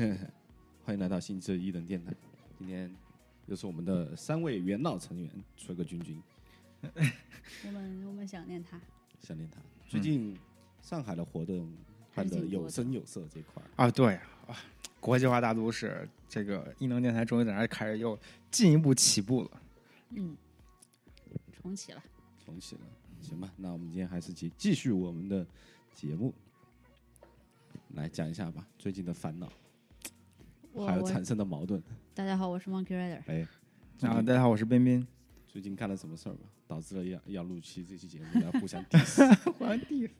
[0.84, 2.12] 欢迎来到新一一等电台。
[2.58, 2.90] 今天
[3.46, 6.22] 又是我们的三位元老成员，吹个君君，
[7.66, 8.80] 我们我们想念他，
[9.20, 9.60] 想念他。
[9.86, 10.34] 最近
[10.80, 11.70] 上海的活动
[12.14, 14.14] 办的有声有色这块，啊，对
[14.46, 14.56] 啊，
[15.00, 18.18] 国际化大都市，这个异能电台终于在那开始又
[18.50, 19.50] 进一步起步了。
[20.10, 20.34] 嗯，
[21.60, 22.02] 重启了，
[22.42, 22.80] 重启了，
[23.20, 23.52] 行吧？
[23.58, 25.46] 那我们今天还是继继续我们的
[25.92, 26.32] 节目，
[27.90, 29.59] 来讲一下吧，最近的烦恼，我我
[30.74, 31.82] 还有产生的矛盾。
[32.14, 33.20] 大家好，我是 Monkey Rider。
[33.26, 33.46] 哎，
[34.02, 35.06] 啊，大家好，我是彬彬。
[35.46, 36.40] 最近干了什么事儿吧？
[36.68, 38.80] 导致了要要录期这期节目要互相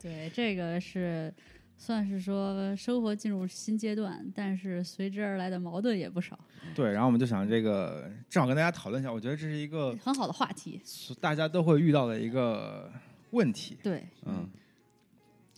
[0.03, 1.33] 对，这个是
[1.79, 6.37] 算是说生活进入新阶段，但是随之而来的矛盾也不少，
[6.75, 10.83] 对，然后我们就想这个正好跟大家讨论一下，我觉得这是一个很好的话题。
[11.21, 12.91] 大家都会遇到的一个
[13.31, 13.79] 问题。
[13.81, 14.51] 对，嗯，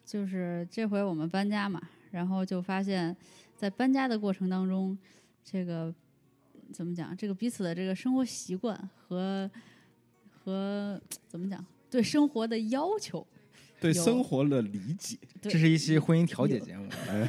[0.04, 1.80] 就是这回我们搬家嘛，
[2.10, 3.16] 然后就发现，
[3.62, 4.98] 在搬家的过程当中，
[5.44, 5.94] 这个
[6.72, 7.16] 怎么讲？
[7.16, 9.48] 这个彼此的这个生活习惯和
[10.28, 11.64] 和怎么讲？
[11.88, 13.24] 对生活的要求，
[13.80, 16.88] 对生活的理解，这是一期婚姻调解节目，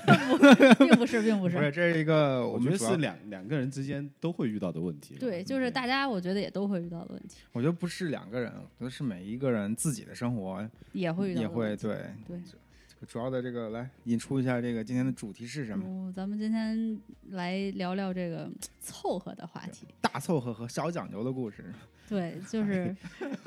[0.80, 5.14] 并不是，并不是不是，这是一个我觉得们是两两个人之间都会遇到的问题。
[5.20, 11.84] 对，就是大家我觉得也都会遇到的问题，我觉得不是两个人，我觉得是每一个人自己的生活也会遇到也会的问题。
[12.28, 12.63] 对对，这个
[13.08, 15.86] 主要的这个来引出一下这个今天的主题是什么？
[15.88, 19.88] 嗯，咱们今天来聊聊这个凑合的话题。
[20.02, 21.74] 大凑合和小讲究的故事。
[22.08, 22.96] 对，就是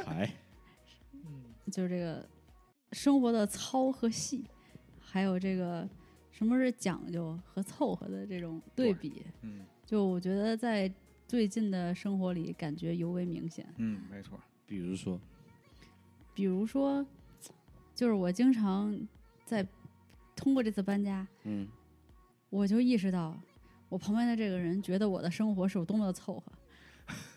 [0.04, 0.28] 还
[1.70, 2.26] 就是这个
[2.92, 4.44] 生活的糙和细，
[5.00, 5.88] 还有这个
[6.30, 10.92] 什么是讲究和凑合的这种对比，嗯就我觉得在
[11.28, 13.66] 最近的生活里感觉尤为明显。
[13.76, 14.38] 嗯，没错。
[14.66, 15.20] 比如说，
[16.34, 17.06] 比如说，
[17.94, 18.98] 就是我经常
[19.46, 19.66] 在
[20.34, 21.66] 通过这次搬家，嗯，
[22.50, 23.34] 我就意识到
[23.88, 26.52] 我旁边的这个人觉得我的生活是有多么的凑合。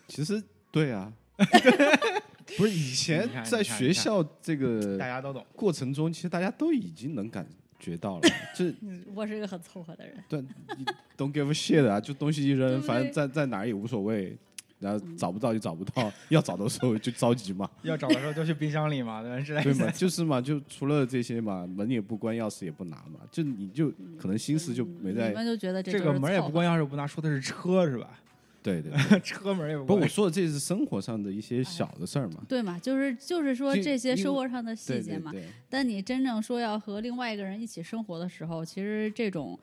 [0.08, 1.14] 其实对啊，
[2.58, 5.46] 不是以前在学校这个大家都懂。
[5.56, 7.48] 过程中，其实大家都已经能感
[7.80, 8.22] 觉到了，
[8.58, 8.74] 这
[9.14, 10.22] 我是一个很凑合的人。
[10.28, 14.36] 对你 don't give a shit 啊，就东西一扔，反正在在哪儿也无所谓。
[14.80, 19.44] 然后找不到就找不到，要找的时候就着急嘛， 要找的时候就去冰箱里嘛，对吧？
[19.44, 28.20] 是 对嘛，就是嘛，就除了这些嘛，门也不关，钥匙也不拿嘛，就你就可能心思就没在你，们就觉得这个门也不关，钥匙不拿，说的是车是吧？
[28.62, 29.20] 对对对。
[29.22, 30.02] 车门也不不，关。
[30.04, 32.78] 我说的这是生活上的一些小的事儿嘛，对嘛？
[32.80, 35.32] 就是就是说这些生活上的细节嘛。
[35.32, 39.58] 对对，但你真正说要和另外一个人一起生活的时候，其实这种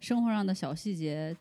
[0.00, 1.34] 生活上的小细节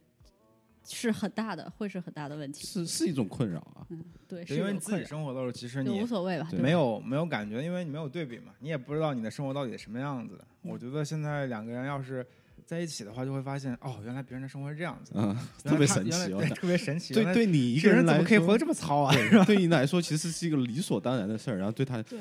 [0.86, 2.66] 是很大的，会是很大的问题。
[2.66, 3.86] 是是一种困扰啊。
[3.90, 10.46] 嗯，对，是因为你自己生活的时候，其实你无所谓吧，没有没有感觉，因为你没有对比嘛，你也不知道你的生活到底什么样子的。
[10.62, 12.26] 我觉得现在两个人要是
[12.66, 16.50] 在一起的话，就会发现哦，原来别人的生活是这样子的，嗯，特别神奇哦对。
[16.50, 17.14] 特别神奇。
[17.14, 19.14] 对对你一个人来说么可以活得这么糙啊？
[19.14, 22.20] 对， 对你来说其实是一个理所当然的事儿，然后对他对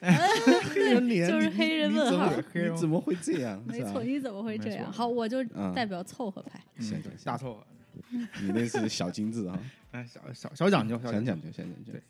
[0.00, 3.62] ，what 黑人脸，就是黑人问号你怎么会这样？
[3.66, 4.90] 没错，你怎么会这样？
[4.92, 6.58] 好，我就嗯代表凑合派。
[6.76, 7.66] 嗯对行行大凑合。
[8.10, 9.58] 你那是小精致啊，
[9.92, 11.66] 哎，小小小讲究，小讲究小讲。
[11.84, 12.02] 究对。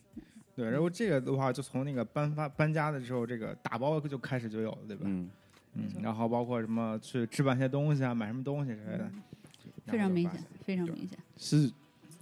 [0.56, 5.03] 对，然后这个的话，就从那个搬发搬家的时候，这个打包就开始就有了，对吧？
[5.05, 5.31] 嗯，
[5.75, 9.22] 嗯，然后包括什么去置办些东西啊，买什么东西之类的，嗯
[9.87, 11.16] 非常明显非常明显。
[11.37, 11.71] 是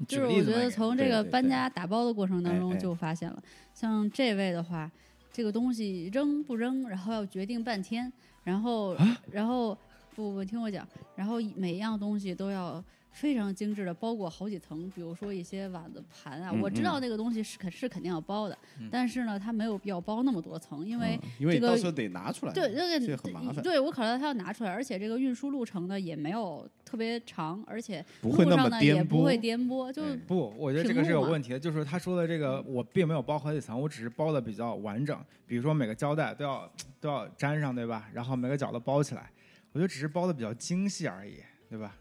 [0.09, 3.43] 就是我觉得从这个搬家打包的过程当中就发现了，
[3.73, 4.91] 像这位的话，
[5.35, 8.11] 这个东西扔不扔，然后要决定半天，
[8.45, 9.21] 然后啊？
[9.33, 9.77] 然后
[10.15, 10.87] 不不听我讲，
[11.17, 12.83] 然后每一样东西都要
[13.15, 29.39] 非常精致的包裹好几层，比如说一些碗子盘啊，嗯我知道那个东西是肯是肯定要包的，嗯但是呢，它没有必要包那么多层，因为嗯因为这个你到时候得拿出来，对，那这个很麻烦，对我考虑到它要拿出来，而且这个运输路程呢也没有特别长，而且不会那么路上呢也不会。
[29.45, 38.09] 颠簸，就哎不，我觉得这个是有问题的，就是他说的这个，我并没有包好几层，我只是包的比较完整，比如说每个胶带都要都要粘上，对吧？
[38.15, 39.31] 然后每个角都包起来，
[39.73, 41.35] 我觉得只是包的比较精细而已，
[41.69, 41.95] 对吧？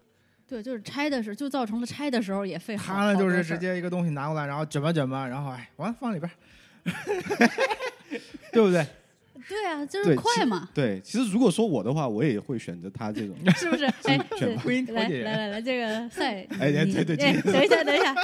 [0.47, 2.93] 对，就是拆的时候就造成了拆的时候也费好。
[2.93, 6.89] 他呢就是直接一个东西拿过来，然后卷吧卷吧，然后哎，完了放里边儿，
[8.51, 8.85] 对不对？
[9.49, 13.35] 对啊，就是快嘛，对，其实如果说我的话，我也会选择他这种。
[13.57, 13.83] 是不是？
[14.05, 14.17] 哎，
[14.93, 18.15] 来来来来，这个赛，哎对对对哎等一下等一下，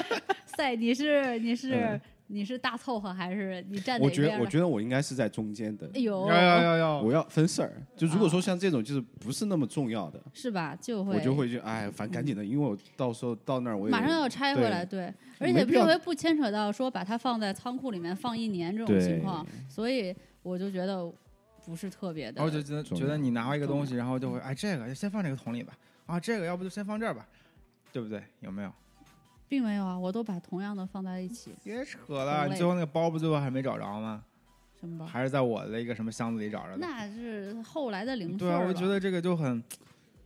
[0.45, 2.01] 赛，你是你是嗯
[2.31, 4.39] 你是大凑合还是你站哪我觉得？
[4.39, 5.89] 我觉得我应该是在中间的。
[5.95, 10.77] 哎呦，要要要要，我要分事儿，就如果说啊像这种就是不是那么重要的，是吧？
[10.79, 21.11] 就会我就会就哎，反正赶紧的，因为我到时候到那儿我也马上要拆回来，对，而且没必要这回不牵扯到说把它放在仓库里面放一年这种情况，所以我就觉得
[21.65, 27.27] 不是特别的然后就觉得觉得你拿回一个东西，然后就会哎这个先放这个桶里吧，啊，这个要不就先放这儿吧，
[27.91, 28.21] 对不对？
[28.41, 28.71] 有没有？
[29.49, 34.23] 并没有啊，我都把同样的放在一起，别扯了，你最后那个包不最后还没找着吗？
[34.79, 35.05] 什么包？
[35.05, 36.77] 还是在我的一个什么箱子里找着的？
[36.77, 39.61] 那是后来的零碎对啊，我觉得这个就很，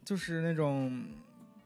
[0.03, 1.05] 就是那种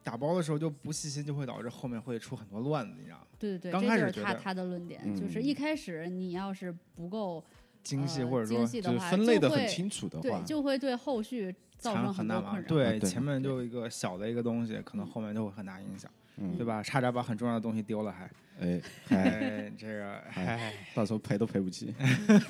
[0.04, 3.24] 打包的时候就不细心，就会导致后面会出很多乱子，你知道吗？
[3.39, 7.44] 对对对，刚这就是开始他他的论点，就是嗯一开始你要是不够
[7.83, 12.63] 精细呃或者说精细的话，就是分类的很清楚的对话，，就会对后续造成很大麻烦。
[12.65, 16.26] 对，前面就一个小的一个东西，可能后面就会很大影响，嗯
[16.57, 16.84] 对吧？
[16.84, 18.30] 差点把很重要的东西丢了还，
[18.60, 21.94] 哎，还哎， 这个，哎，到时候赔都赔不起，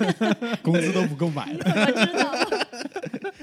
[0.62, 1.64] 工资都不够买了。
[1.64, 2.12] 我知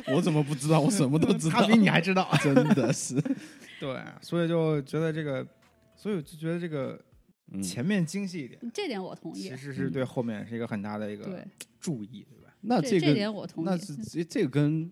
[0.07, 0.79] 道，我怎么不知道？
[0.79, 1.61] 我什么都知道。
[1.61, 2.29] 他比你还知道。
[2.43, 3.15] 真的是。
[3.79, 5.45] 对，所以就觉得这个，
[5.95, 6.99] 所以我就觉得这个
[7.51, 9.57] 嗯前面精细一点，这点我同意其。
[9.57, 11.43] 实是对后面是一个很大的一个，
[11.79, 12.53] 注意，对吧？
[12.61, 13.67] 那这个点我同意。
[13.67, 14.91] 那是这这个跟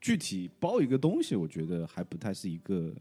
[0.00, 2.92] 具体包一个东西，我觉得还不太是一个。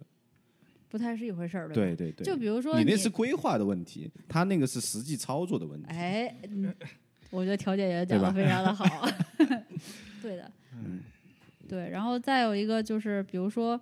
[0.91, 1.73] 不太是一回事儿，吧？
[1.73, 5.87] 对对对，就比如说你那是规划的问题，他那个是实际操作的问题。
[5.89, 6.73] 哎，嗯
[7.31, 9.07] 我觉得调解员讲的非常的好。
[10.21, 10.99] 对的，嗯
[11.69, 13.79] 对，然后再有一个就是，比如说，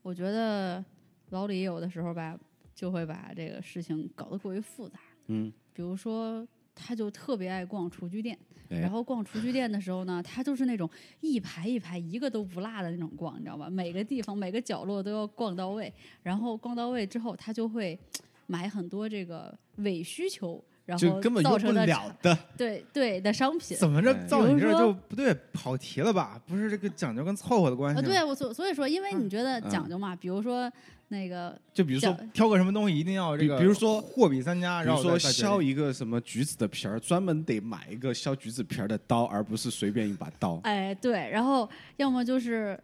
[0.00, 0.82] 我觉得
[1.28, 2.38] 老李有的时候吧，
[2.74, 4.98] 就会把这个事情搞得过于复杂。
[5.26, 8.38] 嗯，比如说，他就特别爱逛厨具店，
[8.68, 10.88] 哎然后逛厨具店的时候呢，他就是那种
[11.20, 13.68] 一排一排一个都不落的那种逛，你知道吧？
[13.68, 15.92] 每个地方每个角落都要逛到位，
[16.22, 17.98] 然后逛到位之后，他就会
[18.46, 20.62] 买很多这个伪需求，
[20.98, 22.38] 然后就根本用不造成的了的。
[22.56, 23.76] 对对的商品。
[23.76, 26.40] 怎么着哎到你这就不对，跑题了吧？
[26.46, 28.08] 不是这个讲究跟凑合的关啊，系吗？
[28.08, 30.70] 对，我所所以说，因为你觉得嗯讲究嘛，比如说
[31.08, 40.60] 那个就比如说，挑个什么东西一定要这个，比比如说货比三家，然后说削一个什么橘子的皮儿，专门得买一个削橘子皮儿的刀，而不是随便一把刀。
[40.64, 42.78] 哎，对，然后要么就是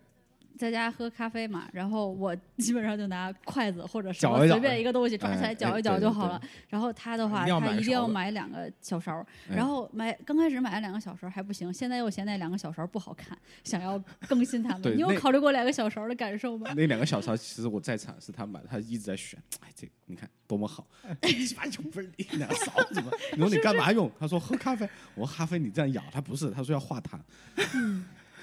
[0.58, 6.40] 在家喝咖啡嘛，然后我 基本上就拿筷子或者什么搅一搅随便一个东西抓起哎来搅一哎对对对搅就好了。
[6.68, 14.96] 然后他的话，他一定要买两个小勺然后买刚开始买了两个小勺还不行，现在又嫌那两个小勺不好看，想要更新它们。
[14.96, 16.72] 你有考虑过两个小勺的感受吗？
[16.76, 19.40] 那两个小勺其实我在场，是他买的，他一直在选。
[19.60, 20.86] 哎，这个你看多么好，
[21.22, 23.12] 鸡巴就不是你两勺子吗？
[23.32, 24.10] 你说你干嘛用？
[24.18, 24.88] 他说喝咖啡。
[25.14, 27.18] 我说咖啡你这样咬，他不是，他说要化痰。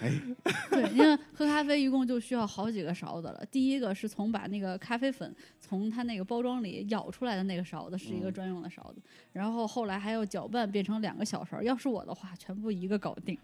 [0.01, 0.11] 哎，
[0.69, 3.45] 对，因为喝咖啡一共就需要好几个勺子了。
[3.49, 9.01] 第一个是从把那个咖啡粉从它那个包装里舀出来的那个勺子是一个嗯专用的勺子，
[9.31, 11.61] 然后后来还要搅拌变成两个小勺。
[11.61, 13.37] 要是我的话，全部一个搞定。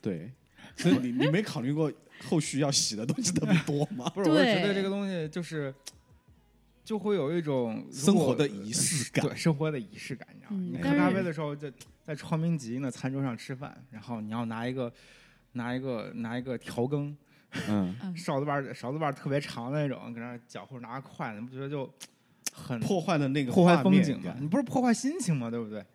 [0.00, 0.30] 对，
[0.76, 1.92] 所以你你没考虑过
[2.24, 4.10] 后续要洗的东西特别多吗？
[4.14, 5.74] 不是，我是觉得这个东西就是，
[6.90, 10.60] 就会有一种生活的仪式感对生活的仪式感，你知道吗？
[10.72, 11.70] 你喝咖啡的时候，就
[12.04, 14.92] 在窗明几净的餐桌上吃饭，然后你要拿一个
[15.52, 17.16] 拿一个拿一个调羹，
[17.68, 21.88] 嗯，嗯，勺子把勺子把特别长的那种，搁那搅或者拿个筷子，你不觉得就
[22.52, 24.34] 很破坏的那个破坏风景吗？
[24.40, 25.48] 你不是破坏心情吗？
[25.48, 25.86] 对不对？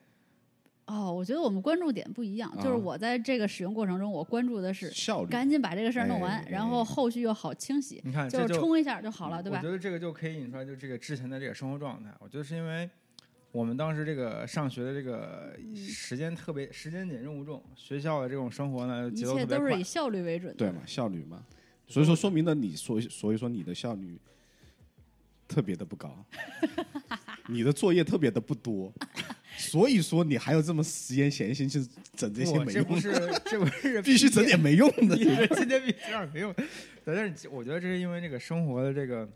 [1.15, 5.29] 哦，我觉得我们关注点不一样，就是啊我在这个使用过程中，我关注的是效率。
[5.29, 9.71] 赶紧把这个事儿弄完，哎然后后续又好清洗，你看，就是冲一下就好了，对吧我觉？
[9.71, 12.09] 得这个就可以引出来，就这个之前的这个生活状态。
[12.19, 12.89] 我觉得是因为
[13.51, 19.83] 我们当时这个上学的这个嗯时间特别时间紧任务重，学校的这种生活呢一节奏特别快切都是以。
[19.83, 20.57] 效率为准的。
[20.57, 21.43] 对嘛，效率嘛。
[21.87, 24.19] 所以说，说明了你所所以说你的效率
[25.47, 26.25] 特别的不高，
[27.47, 28.91] 你的作业特别的不多，
[29.57, 31.79] 所以说你还有这么时间闲心去
[32.15, 35.15] 整这些，没用的，这不是这不是 必须整点没用的。
[35.17, 35.25] 今
[35.67, 36.53] 天必须整点没用。
[37.03, 39.27] 但是我觉得这是因为这个生活的这个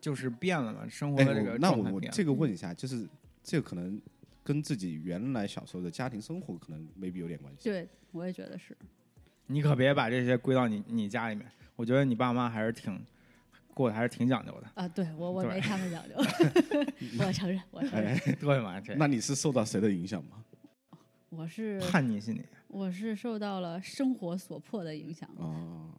[0.00, 1.90] 就是变了嘛，生活哎，的这个我那状态变了。
[1.92, 3.06] 我我这个问一下，就是
[3.42, 4.00] 这个可能
[4.42, 7.68] 跟自己原来小时候的家庭生活可能 maybe 有点关系。
[7.68, 8.76] 对，我也觉得是。
[9.46, 11.46] 你可别把这些归到你你家里面。
[11.74, 13.00] 我觉得你爸妈还是挺
[13.74, 16.14] 过得还是挺讲究的，啊，对我我没他们讲究，
[17.18, 18.80] 我承认，我承认，哎，对吗？
[18.80, 20.44] 这 那你是受到谁的影响吗？
[21.30, 22.44] 我是叛逆心理。
[22.68, 25.28] 我是受到了生活所迫的影响。
[25.36, 25.90] 哦，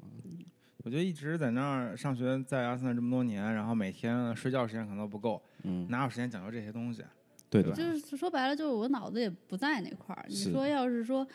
[0.84, 7.04] 我觉得一直在那儿上学，在阿森纳这么多年，然后每天睡觉时间可能都不够，嗯，哪有时间讲究这些东西？
[7.50, 10.26] 对的对吧，就是说白了，就是我脑子也不在那块儿。
[10.28, 11.28] 你说要是说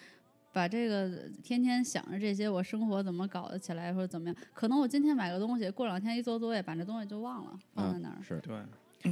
[0.53, 8.17] 把这个天天想着这些，我生活怎么搞得起来，或者怎么样，可能我今天买个东西，过两天一做作业，把这东西就忘了，放在那儿。
[8.19, 8.57] 嗯是对，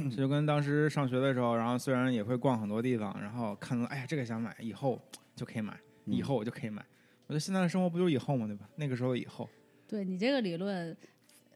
[0.09, 5.01] 这就跟当时上学的时候，然后虽然也会逛很多地方，然后看到哎呀这个想买，以后
[5.35, 6.83] 就可以买，以嗯后我就可以买。
[7.27, 8.47] 我觉得现在的生活不就是以后吗？
[8.47, 8.67] 对吧？
[8.75, 9.47] 那个时候的以后，
[9.87, 10.95] 对你这个理论，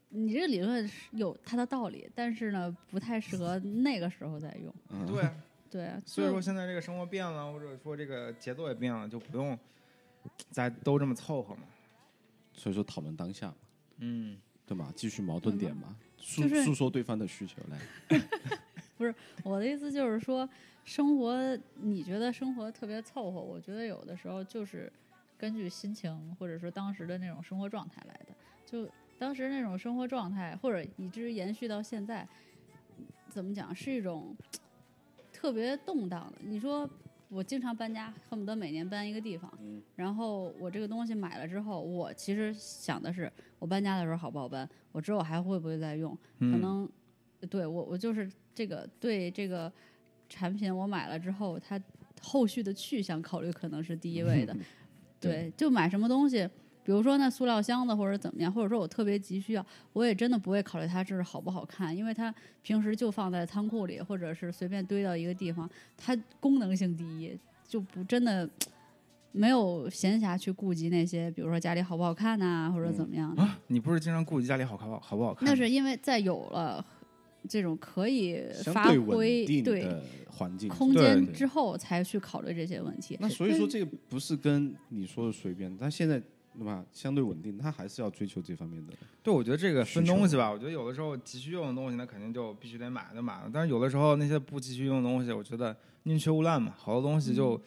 [0.10, 4.74] 你这个理论是有它的道理，但是呢，不太适合那个时候再用。
[4.90, 5.34] 嗯对啊，
[5.72, 9.58] 对啊，所以说现在这个生活变了，或者说这个节奏也变了，就不用
[10.50, 11.64] 再都这么凑合嘛。
[12.54, 13.56] 所以说讨论当下嘛。
[14.00, 14.92] 嗯，对吧？
[14.96, 18.20] 继续矛盾点嘛，诉就是诉说对方的需求来。
[18.98, 20.48] 不是我的意思就是说，
[20.84, 24.92] 生活你觉得生活特别凑合，我觉得有的时候就是
[25.38, 28.36] 根据心情或者说当时的那种生活状态来的。
[28.66, 28.88] 就
[29.18, 32.28] 当时那种生活状态，或者以至于延续到现在，
[33.30, 34.36] 怎么讲是一种
[35.42, 36.38] 特别动荡的。
[36.44, 36.88] 你说
[37.28, 46.14] 我经常搬家，恨不得每年搬一个地方，嗯然后我这个东西买了之后，我其实想的是我搬家的时候好不好搬，我之后还会不会再用。
[46.14, 46.88] 可嗯能
[47.50, 49.72] 对我我就是这个对这个
[50.30, 51.82] 产品我买了之后，它
[52.22, 54.56] 后续的去向考虑可能是第一位的。
[55.20, 56.48] 对，就买什么东西，
[56.84, 68.50] 比如说那塑料箱子或者怎么样，或者说我特别急需要，我也真的不会考虑它这是好不好看，因为它平时就放在仓库里，或者是随便堆到一个地方，它功能性第一，就不真的。
[69.34, 73.42] 没有闲暇去顾及那些，比如说家里好不好看呐、或者怎么样的。
[73.42, 75.48] 啊，你不是经常顾及家里好看好不好看？
[75.48, 76.86] 那是因为在有了
[77.48, 79.88] 这种可以发挥对
[80.30, 83.16] 环境空间之后，才去考虑这些问题。
[83.22, 86.22] 那所以说这个不是跟你说的随便，但现在
[86.58, 86.84] 对吧？
[86.92, 88.94] 相对稳定，他还是要追求这方面的。
[89.24, 93.50] 对，我觉得这个分东西吧，我觉得有的时候急需用的东西，那肯定就必须得买就买了。
[93.54, 96.74] 但是有的时候那些不急需用的东西，我觉得宁缺毋滥嘛。
[96.78, 97.62] 好多东西就，嗯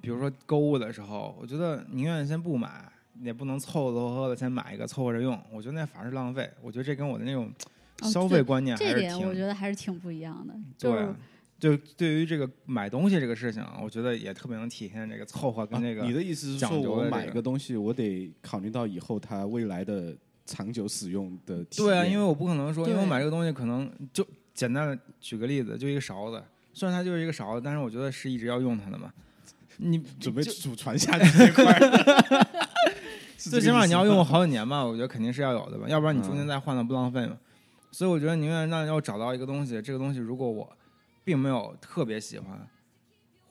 [0.00, 2.90] 比如说购物的时候，我觉得宁愿先不买，
[3.20, 5.36] 也不能凑凑合合的先买一个凑合着用。
[5.50, 6.48] 我觉得那反而是浪费。
[6.62, 7.52] 我觉得这跟我的那种
[8.02, 10.54] 哦消费观念还这是挺、点我觉得还是挺不一样的。
[10.76, 11.16] 就是对啊。
[11.58, 21.90] 就对于这个买东西这个事情啊，我觉得也特别能体现这个凑合跟这个、啊你的意思是讲说我买一个东西，我得考虑到以后它未来的长久使用的体验。
[21.90, 29.12] 对啊，因为我不可能说，因为我买这个东西可能就简单的举个例子，就一个勺子，虽然它就是一个勺子，但是我觉得是一直要用它的嘛。
[29.78, 31.78] 你 准备祖传下去这块
[33.36, 37.36] 最起码你要用好几年吧，我觉得肯定是要有的吧，要不然你中间嗯再换了不浪费嘛。
[37.90, 40.68] 所以我觉得宁愿让要找到一个东西，这个东西如果我
[41.28, 42.58] 并没有特别喜欢，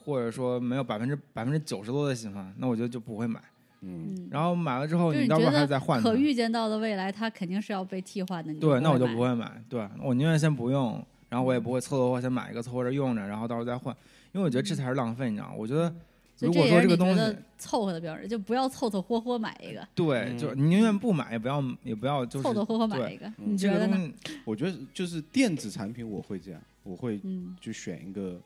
[0.03, 3.39] 或者说没有百分之百分之九十多的喜欢，那我觉得就不会买。
[3.81, 6.15] 嗯，嗯，然后买了之后，你你到时候还觉得再换可。
[6.15, 8.51] 预见到的未来，它肯定是要被替换的。
[8.55, 9.63] 对，那我就不会买。
[9.69, 13.95] 对我宁愿先不用，然后我也不会凑凑合先买一个凑合着用着，然后到时候再换，
[14.31, 15.53] 因为我觉得这才是浪费，你知道吗？
[15.55, 15.93] 我觉得
[16.39, 23.27] 如果说这个东西你觉得凑合的标准，就不要凑凑合合买一个，对，嗯就是你宁愿不买，也不要也不要就是凑凑合合买一个。
[23.37, 23.91] 嗯你觉得呢？
[23.91, 28.41] 这个东西，我觉得就是电子产品我会这样，我会嗯，就选一个，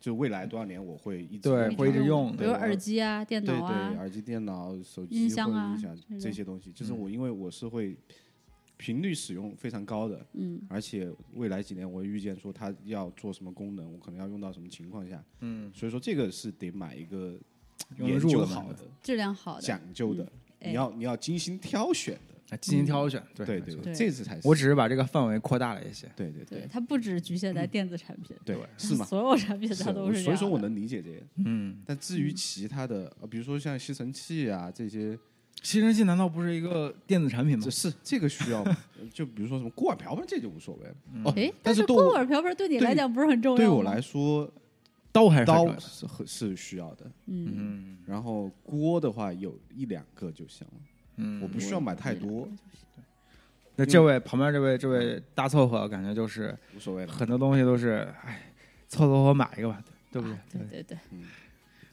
[0.00, 7.96] 就未来多少年我会一直对用会一直用比如耳机啊、电脑啊对，，耳机、电脑、手机、音箱啊音响这些东西，就是嗯我因为我是会
[8.76, 10.60] 频率使用非常高的，嗯。
[10.68, 17.38] 而且未来几年我会预见说它要做什么功能，我可能要用到什么情况下，嗯，所以说这个是得买一个
[17.98, 20.24] 研究好的、质量好的，讲究的，
[20.60, 20.70] 哎。
[20.70, 26.08] 你要你要精心挑选的，啊进行挑选，对对对这次才是我只是把这个范围扩大了一些。
[26.16, 29.04] 对对对，它不只局限在电子产品，对对是吗？
[29.06, 35.18] 所有产品它都是所以说我能理解这个，嗯，但至于其他的，呃比如说像吸尘器啊这些，
[35.62, 37.64] 吸尘器难道不是一个电子产品吗？
[37.64, 37.70] 这？
[37.70, 38.76] 是这个需要吗，
[39.12, 40.94] 就比如说什么锅碗瓢盆这就无所谓了。
[41.24, 44.50] 哦，哎，但是锅碗瓢盆对你来讲不是很重要对我来，说，
[45.12, 47.98] 刀还是刀是很是需要的，嗯，嗯。
[48.06, 50.74] 然后锅的话有一两个就行了，
[51.16, 52.48] 嗯，我不需要买太多，
[53.76, 57.12] 那这位旁边这位这位大凑合，感觉就是无所谓了。
[57.12, 58.52] 很多东西都是，哎，
[58.88, 60.34] 凑凑合合买一个吧，对不对？
[60.36, 60.40] 啊？
[60.52, 60.84] 对对。
[60.84, 61.24] 对，嗯，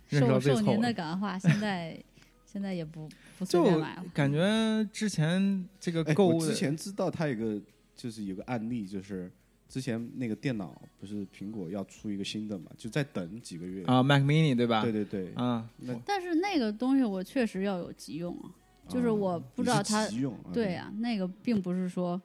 [0.09, 1.97] 受受您的感化，现在
[2.45, 3.07] 现在也不
[3.39, 7.59] 不随便买了，感觉之前这个购物的之前知道它有个
[7.95, 9.31] 就是有个案例，就是
[9.69, 13.85] 之前那个电脑不是苹果要出一个新的嘛，就在等几个月。
[13.85, 14.81] 啊，Mac Mini 对吧？
[14.81, 18.51] 对对对，啊，那但是那个东西我确实要有急用啊，
[18.91, 22.21] 就是啊我不知道它急用，啊对，呀、那个并不是说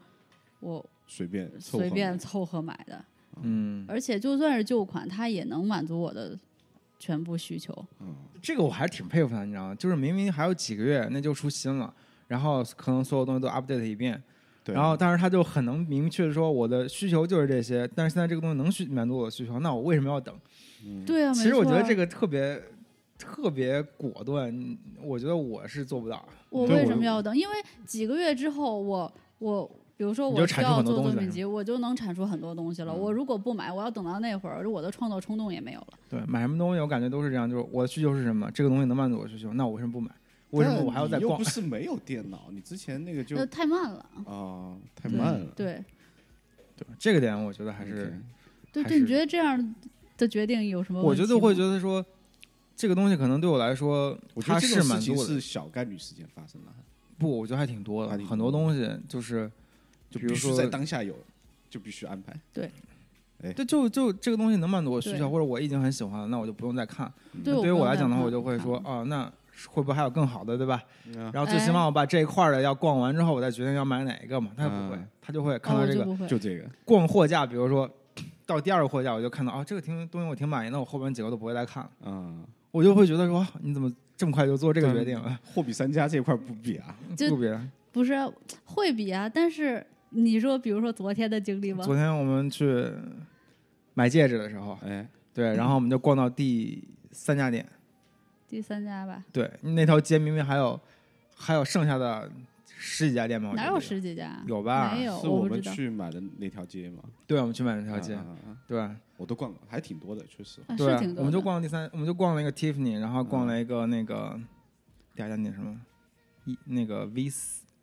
[0.61, 3.05] 我随便凑随合买便凑合买的，
[3.43, 6.39] 嗯，而且就算是旧款，它也能满足我的
[6.99, 7.73] 全部需求。
[8.01, 9.75] 嗯，这个我还是挺佩服他，你知道吗？
[9.75, 11.93] 就是明明还有几个月那就出新了，
[12.29, 14.21] 然后可能所有东西都 update 一遍，
[14.65, 20.35] 对，然后但是他就很能明确的说我的需求就是这些，但是现在这个东西能需满足我的需求，那我为什么要等？
[20.85, 22.63] 嗯对啊，其实我觉得这个个特别
[23.19, 26.27] 特别果断，我觉得我是做不到。
[26.51, 27.37] 我为什么要等？
[27.37, 27.55] 因为
[27.85, 32.93] 几个月之后我，我比如说你就产出我需要很多东西了做作品集，我就能产出很多东西了。
[32.93, 35.89] 嗯我如果不买，我要等到那会儿，我的创作冲动也没有了。
[36.09, 40.11] 对，买什么东西我感觉都是这样，就是我的需求是什么，这个东西能满足我的需求，那我为什么不买？
[40.51, 41.45] 为什么我还要再逛又不？
[41.45, 44.07] 是没有电脑，你之前那个就那太慢了。
[44.25, 45.83] 啊太慢了，对
[46.77, 48.17] 对，这个点我觉得还是
[48.73, 49.75] 对对，你觉得这样
[50.17, 51.29] 的决定有什么我问题吗？
[51.29, 52.05] 觉得会觉得说，
[52.77, 55.35] 这个东西可能对我来说，我觉得它是这种事情满足的。
[55.35, 56.71] 是小概率事件发生的。
[57.19, 59.51] 不，我觉得还挺多的，很多东西就是，
[60.11, 61.17] 就比如说就必须在当下有，
[61.71, 62.39] 就必须安排。
[62.53, 62.71] 对，
[63.65, 67.11] 就就这个东西能满足我需求，或者我已经很喜欢了，那我就不用再看。
[67.43, 69.25] 对对于我来讲的话，我就会说，哦，那
[69.69, 70.83] 会不会还有更好的，对吧？
[71.07, 74.51] 嗯然后最起码我把这一块的要逛完之后，我再决定要买哪一个嘛。
[74.55, 76.29] 他就不会嗯，他就会看哦，到这个。
[76.29, 77.91] 就这个，逛货架，比如说
[78.45, 82.45] 到第二个货架，我就看到啊，这个挺东西我挺满意，那我后边几个都不会再看了，嗯，
[82.77, 85.41] 我就会觉得说，你怎么这么快就做这个决定了？
[85.43, 87.51] 货比三家这块不比啊，就不比，
[87.91, 88.15] 不是
[88.67, 91.83] 会比啊，但是你说，比如说昨天的经历吗？
[91.83, 92.87] 昨天我们去
[93.95, 97.67] 买戒指的时候，哎，对，然后我们就逛到第三家店，
[98.47, 100.79] 第三家吧，对，那条街明明还有
[101.35, 102.31] 还有剩下的
[102.79, 103.53] 十几家店吗？
[103.57, 104.43] 哪有十几家？
[104.47, 105.61] 有吧没有，是我们。
[105.63, 110.61] 去买的那条街吗，对，我们去买那条街，啊啊啊对我都逛了，还挺多的，确实。
[110.67, 110.95] 啊对。
[111.17, 114.39] 我们就逛了第三，我们就逛了一个 Tiffany，然后逛嗯了一个那个
[115.15, 115.81] 第二家店什么，
[116.45, 117.31] 一那个 V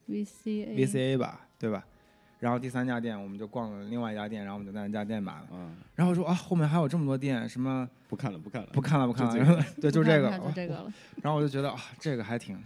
[0.07, 1.83] VCA VCA 吧，对吧？
[2.39, 5.47] 然后第三家店我们就逛了另外一家店，然后我们就在那家店买了。
[5.53, 10.93] 嗯，然后说啊，后面还有这么多店，什么不看了，不看了，不看了不看了， 对，就这个就这个了。
[11.23, 12.61] 然后我就觉得啊，这个还挺，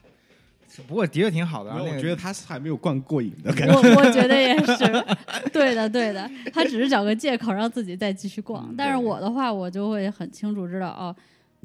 [0.84, 1.81] 不过的确挺好的啊。
[1.81, 3.74] 我觉得他是还没有逛过瘾的感觉。
[3.74, 4.86] 我我觉得也是，
[5.51, 8.67] 对的对的，他只是找个借口让自己再继续逛。
[8.69, 11.15] 嗯但是我的话，我就会很清楚知道哦，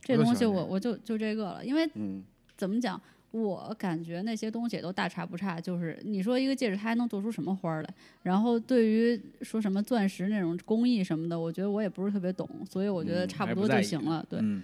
[0.03, 2.23] 这东西我我我就就这个了，因为嗯，
[2.57, 3.01] 怎么讲？
[3.31, 7.89] 我感觉那些东西也都大差不差，就是你说一个戒指它还能做出什么花儿来？
[8.23, 14.23] 然后对于说什么钻石那种工艺什么的，我觉得我也不是特别懂，所以我觉得嗯差不多就行了。
[14.29, 14.63] 对，嗯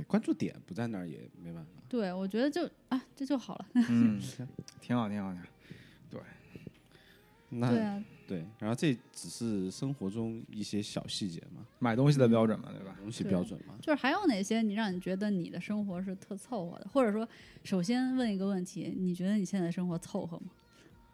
[0.00, 1.70] 对，关注点不在那儿也没办法。
[1.88, 3.66] 对，我觉得就啊这就好了。
[3.74, 4.20] 嗯，
[4.80, 5.48] 挺好挺好挺好。
[7.50, 12.94] 那对啊，对，然后这只是生活中一些小细节嘛，买东西的标准嘛，对吧？
[13.00, 13.74] 东西标准嘛。
[13.80, 16.86] 就是还有哪些你让你觉得你的生活是特凑合的？
[16.92, 17.26] 或者说，
[17.64, 20.50] 首先问一个问题，你觉得你现在生活凑合吗？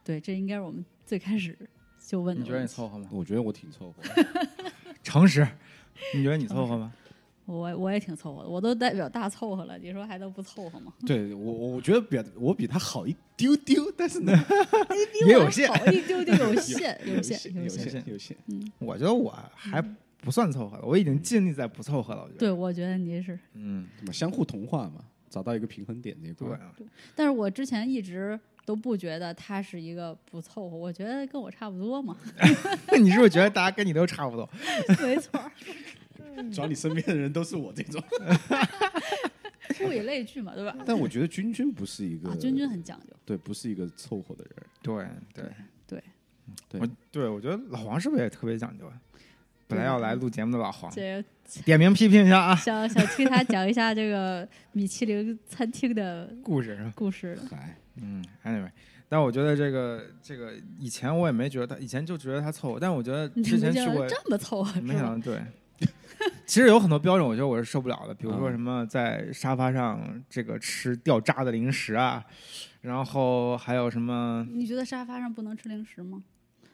[0.02, 1.56] 对，这应该是我们最开始
[2.04, 2.66] 就问的你觉得你。
[2.66, 3.08] 凑合吗？
[3.12, 4.48] 我觉得我挺凑合的，
[5.04, 5.46] 诚实，
[6.16, 6.92] 你觉得你凑合吗？
[7.46, 10.92] 我我也挺凑合的，我都代表大凑合了，你说还能不凑合吗？
[11.06, 14.32] 对我我觉得比我比他好一丢丢，但是呢，
[15.26, 17.90] 也有限好一丢丢有限，有限，限有限。
[17.90, 18.36] 限有限。
[18.78, 19.82] 我觉得我还
[20.22, 22.22] 不算凑合了，我已经尽力在不凑合了。
[22.22, 32.16] 我觉得，对，我觉得你是，嗯，怎么相互同化嘛，找到一个平衡点这一块对儿。，但是我之前一直都不觉得他是一个不凑合，我觉得跟我差不多嘛，
[32.98, 34.48] 你是不是觉得大家跟你都差不多？
[35.02, 35.38] 没错
[36.40, 38.02] 儿，只要你身边的人都是我这种。
[39.84, 40.74] 物以类聚嘛，对吧？
[40.86, 44.54] 但我觉得君君不是一个，啊，君君很讲究，对，不是一个凑合的人。
[44.82, 44.94] 对
[45.34, 45.52] 对
[45.86, 46.02] 对，
[46.68, 48.92] 对我对我觉得老黄是不是也特别讲究啊？
[49.66, 51.22] 本来要来录节目的老黄，这
[51.64, 56.90] 点名批评一下啊，想想听他讲一下这个米其林餐厅的故事？
[56.94, 57.36] 故事。
[57.50, 58.70] 嗨，嗯，anyway，
[59.08, 64.94] 但我觉得这个这个以前我也没觉得他，以前就觉得他凑合，但我觉得你之前去过，这么凑合没？
[64.94, 65.42] 想到对。
[66.46, 72.24] 其实有很多标准，我觉得我是受不了的，比如说嗯什么在沙发上这个吃掉渣的零食啊，
[72.80, 76.22] 然后还有什么你觉得沙发上不能吃零食吗？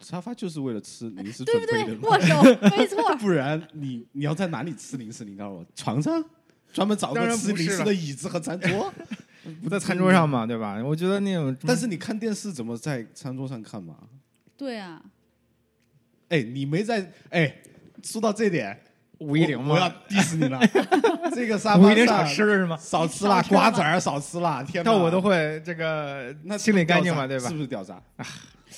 [0.01, 1.85] 沙发就是为了吃零食对不对？
[1.85, 3.15] 准备的嘛，握手，没错。
[3.21, 5.25] 不然你你要在哪里吃零食？
[5.25, 6.25] 你告诉我，床上
[6.73, 8.93] 专门找当个吃零食的椅子和餐桌，
[9.63, 10.83] 不在餐桌上嘛，对吧？
[10.83, 13.95] 我觉得那种，但是你看电视怎么在餐桌上看嘛？
[14.57, 15.03] 对啊，
[16.31, 17.57] 哎，你没在哎，
[18.03, 18.81] 说到这点，
[19.21, 20.61] 五一零吗我要嘛，diss 你了。
[21.35, 22.77] 这个沙五一零少吃的是吗？
[22.77, 24.91] 少吃了瓜子儿少吃啦，天哪！
[24.91, 27.55] 但我都会这个那清理干净嘛，对吧是？
[27.55, 28.03] 不是掉渣？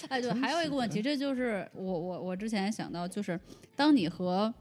[0.09, 3.39] 哎，对，还有一个问题，这就是我我我之前想到，就是
[3.77, 4.53] 当你和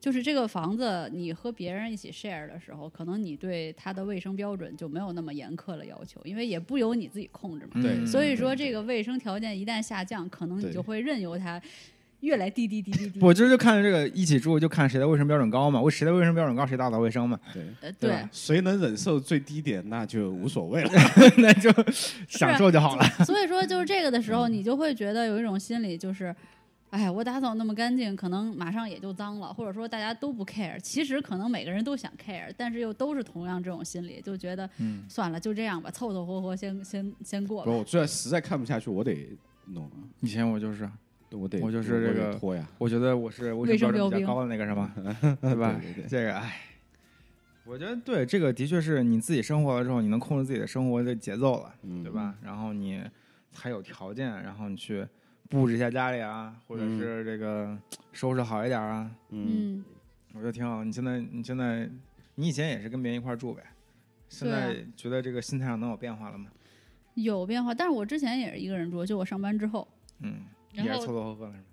[0.00, 7.80] 就是这个房子，你和别人一起 share 的时候，可能你对它的卫生标准就没有那么严苛的要求，因为也不由你自己控制嘛。
[7.80, 11.60] 对嗯所以说，这个卫生条件一旦下降，可能你就会任由它
[12.20, 13.20] 越来滴滴滴滴滴。
[13.20, 15.80] 我这就看这个一起住，就看谁的卫生标准高嘛。
[15.80, 17.38] 我谁的卫生标准高，谁打扫卫生嘛。
[17.52, 20.90] 对，呃，对谁能忍受最低点，那就无所谓了。
[21.38, 21.70] 那就
[22.28, 23.04] 享受就好了。
[23.24, 26.34] 所以说就是这个的时嗯候，你就会觉得有一种心理，就是，
[26.90, 30.78] 哎呀，我打扫那么干净，可能马上也就脏了，或者说大家都不 care。
[30.80, 39.28] 其实可能每个人都想 care，但是又都是同样这种心理，就觉得，嗯，算了，就这样吧，凑凑合合先先先过不，我最实在看不下去，我得
[39.66, 40.88] 弄啊，以前我就是，
[41.32, 44.92] 我得我就是这个拖呀，我觉得我是卫生标准比较高的那个，是吧？
[45.40, 45.78] 对吧？
[45.82, 46.60] 对对对这个，哎，
[47.64, 52.34] 我觉得对这个的确是你自己生活了之后，你能控制自己的生活的节奏了，嗯对吧？
[52.42, 53.02] 然后你
[53.52, 55.06] 才有条件，然后你去
[55.48, 57.76] 布置一下家里啊，或者嗯是这个
[58.12, 59.84] 收拾好一点啊，嗯，嗯，
[60.34, 60.82] 我觉得挺好。
[60.84, 61.88] 你现在你现在
[62.36, 63.62] 你以前也是跟别人一块住呗，
[64.28, 66.46] 现在觉得这个心态上能有变化了吗？
[67.14, 69.86] 有变化，但是我之前也是一个人住，就我上班之后，
[70.20, 71.64] 嗯，也是凑凑合合的是吗？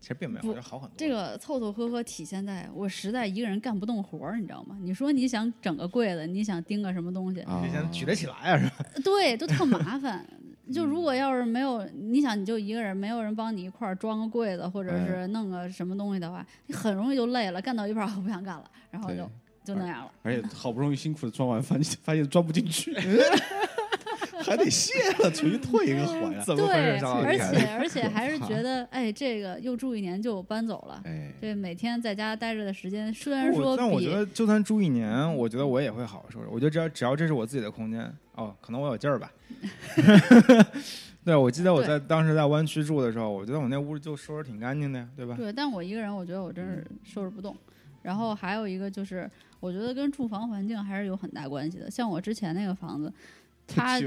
[0.00, 0.94] 其实并没有，我觉得好很多。
[0.96, 4.78] 这个凑凑合合体现在我实在一个人干不动活儿，你知道吗？
[4.80, 8.76] 你说你想整个柜子，你想钉个什么东西，啊你先举得起来啊，是吧？
[9.02, 10.24] 对，都特麻烦。
[10.72, 19.28] 就如嗯果要是没有，你想你就一个人，没有人帮你一块儿装个柜子，或者哎是弄个什么东西的话，你很容易就累了，干到一半儿我不想干了，然后就
[19.64, 20.12] 就那样了。
[20.22, 22.94] 而且好不容易辛苦的装完，发现发现装不进去，
[24.42, 26.44] 还得卸了，重新退一个回来。
[26.44, 31.02] 怎么回事对，而且而且还是觉得，哎，这个又住一年就搬走了。
[31.04, 36.46] 哎，这每天在家待着的时间，虽然说但我觉得就算住一年，我觉得我也会好好收拾。
[36.50, 39.32] 我觉得只要只要这是我自己的空间，哦，可能我有劲儿吧。
[41.24, 45.34] 对，我记得我在当时在湾区住的时候，我觉得我那屋就收拾挺干净的呀，对吧？
[45.36, 47.54] 对，但我一个人，我觉得我真是嗯收拾不动。
[48.00, 49.28] 然后还有一个就是，
[49.60, 51.90] 我觉得跟住房环境还是有很大关系的。
[51.90, 53.12] 像我之前那个房子，
[53.68, 54.00] 它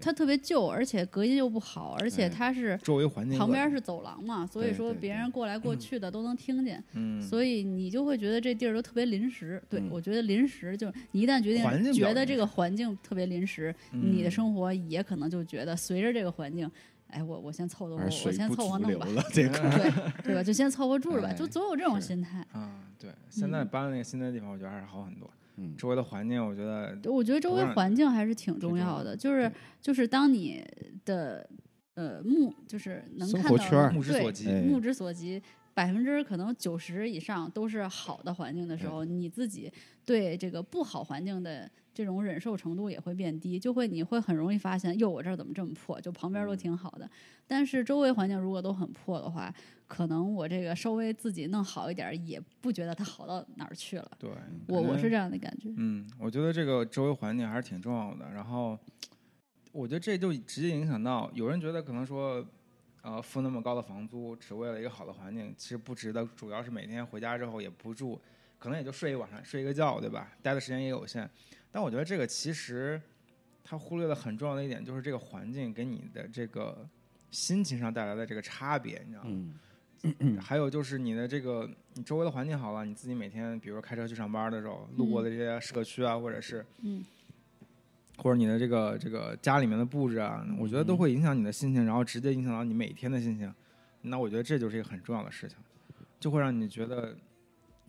[0.00, 9.62] 它特别旧，而且隔音又不好，而且哎它是周围环境旁边是走廊嘛，所以说别人过来过去的都能听见，嗯，所以你就会觉得这地儿都特别临时。
[9.68, 16.68] 对、嗯我觉得临时就是你一旦决定觉得这个环境特别临时，你的嗯生活也可能就觉得随着这个环境，
[17.08, 19.48] 哎，我我先凑凑合，我先凑合弄吧，对
[20.24, 20.42] 对吧？
[20.42, 22.38] 就先凑合住着吧， 就哎总有这种心态。
[22.52, 25.30] 啊，对，现在嗯搬了那个新的地方，我觉得还是好很多。
[25.56, 25.76] 嗯。
[25.76, 30.64] 周围的环境，我觉得我觉得周围环境还是挺重重要的，就是就是当你
[31.04, 31.48] 的
[31.94, 34.48] 呃目就是能看到圈目之所及。
[34.48, 34.60] 哎。
[34.62, 39.72] 目之所及，百分之可能九十以上都是好的环境的时候，你自己
[40.04, 45.98] 对这个不好环境的这种忍受程度也会变低，就会你会很容易发现，哟，我这儿怎么这么破？
[45.98, 47.08] 就旁边都嗯挺好的，
[47.46, 49.54] 但是周围环境如果都很破的话，
[49.86, 54.10] 可能我这个稍微自己弄好一点儿，也不觉得它好到哪儿去了。
[54.18, 54.28] 对，
[54.66, 55.14] 我我是。
[55.14, 55.72] 这样的感觉。
[55.76, 58.28] 嗯，我觉得这个周围环境还是挺重要的。
[58.32, 58.76] 然后，
[59.70, 62.44] 我觉得这就直接影响到有人觉得可能说，
[63.02, 66.26] 呃，付那么高的房租只为了一个好的环境，其实不值得。
[66.34, 68.20] 主要是每天回家之后也不住，
[68.58, 70.32] 可能也就睡一晚上，睡一个觉，对吧？
[70.42, 71.30] 待的时间也有限。
[71.74, 73.02] 但我觉得这个其实
[73.64, 76.88] 他忽略了很重要的一点，就是这个环境给你的这个
[77.32, 79.50] 心情上带来的这个差别，你知道吗？
[80.20, 87.04] 嗯， 还有就是你的这个，你周围的环境好了，你自己每天比如说开车去上班的时候，路过的这些社区啊，或者是嗯，
[88.18, 93.52] 或者你的这个这个家里面的布置啊，我觉得都会影响你的心情，然后直接影响到你每天的心情。
[94.02, 95.58] 那我觉得这就是一个很重要的事情，
[96.20, 97.16] 就会让你觉得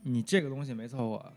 [0.02, 1.34] 你这个东西没凑合，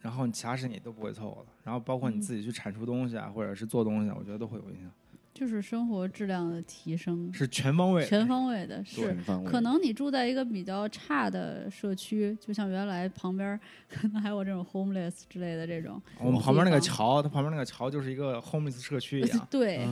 [0.00, 1.48] 然后你其他事情你都不会凑合了。
[1.64, 4.90] 然后包括你嗯自己去产出东西啊，或者是做东西啊，我觉得都会有影响，
[5.38, 8.08] 就是生活质量的提升，是全方位的。
[8.08, 9.16] 全方位的，是。
[9.46, 19.86] 可能你住在一个比较差的社区，就像原来旁边可能还有这种 homeless 之类的这种，我们旁边那个桥，它旁边那个桥就是一个 homeless 社区一样， 对，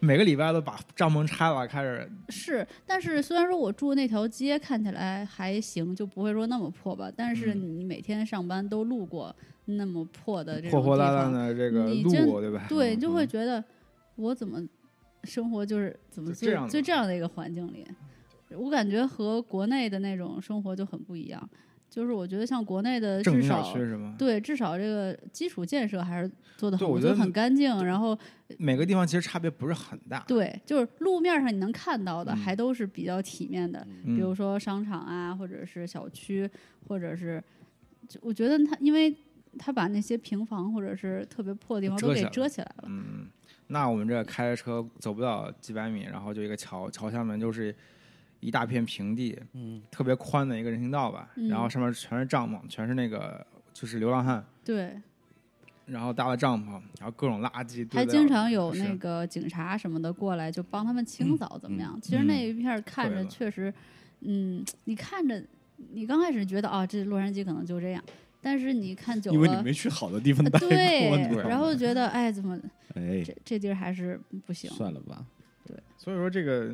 [0.00, 2.66] 每个礼拜都把帐篷拆了，开始是。
[2.86, 12.64] 但是虽然说我住那条街看起来还行，就不会说那么破吧，但是嗯你每天上班都路过那么破的这破破烂烂的这个路，对吧？
[12.70, 13.62] 对，你就会嗯觉得
[14.16, 14.60] 我怎么
[15.24, 17.86] 生活就是怎么最就这样的最这样的一个环境里，
[18.50, 21.48] 我感觉和国内的那种生活就很不一样。
[21.88, 23.72] 就是我觉得像国内的至少？
[24.18, 27.82] 对，至少这个基础建设还是做的很，我觉得很干净。
[27.84, 28.18] 然后
[28.58, 30.22] 每个地方其实差别不是很大。
[30.26, 36.50] 对，就是路面上你能看到的嗯还都是比较体面的，嗯比如说商场啊，或者是小区，
[36.86, 37.42] 或者是，
[38.08, 39.16] 就我觉得他因为
[39.56, 42.88] 他把那些平房或者是特别破的地方都给遮起来遮起来了。
[42.88, 43.28] 嗯，
[43.68, 47.74] 那我们这开着车走不了几百米，然后就一个桥，桥下面就是
[48.40, 51.48] 一大片平地，嗯，特别宽的一个人行道吧，嗯。
[51.48, 55.00] 然后上面全是帐篷，全是那个就是流浪汉，对，
[55.86, 61.98] 然后搭了帐篷，然后各种垃圾还经常有那个警察什么的过来，就帮他们清扫，怎么样？
[62.00, 63.72] 其实嗯那一片看着确实，
[64.20, 65.42] 嗯，你看着，
[65.92, 68.02] 你刚开始觉得啊，这洛杉矶可能就这样，
[68.46, 72.56] 但是你看久了，因为你没去好的地方呃待过，对然后觉得哎，怎么
[72.94, 74.70] 哎，这这地儿还是不行？
[74.70, 75.26] 算了吧，
[75.66, 76.72] 对所以说这个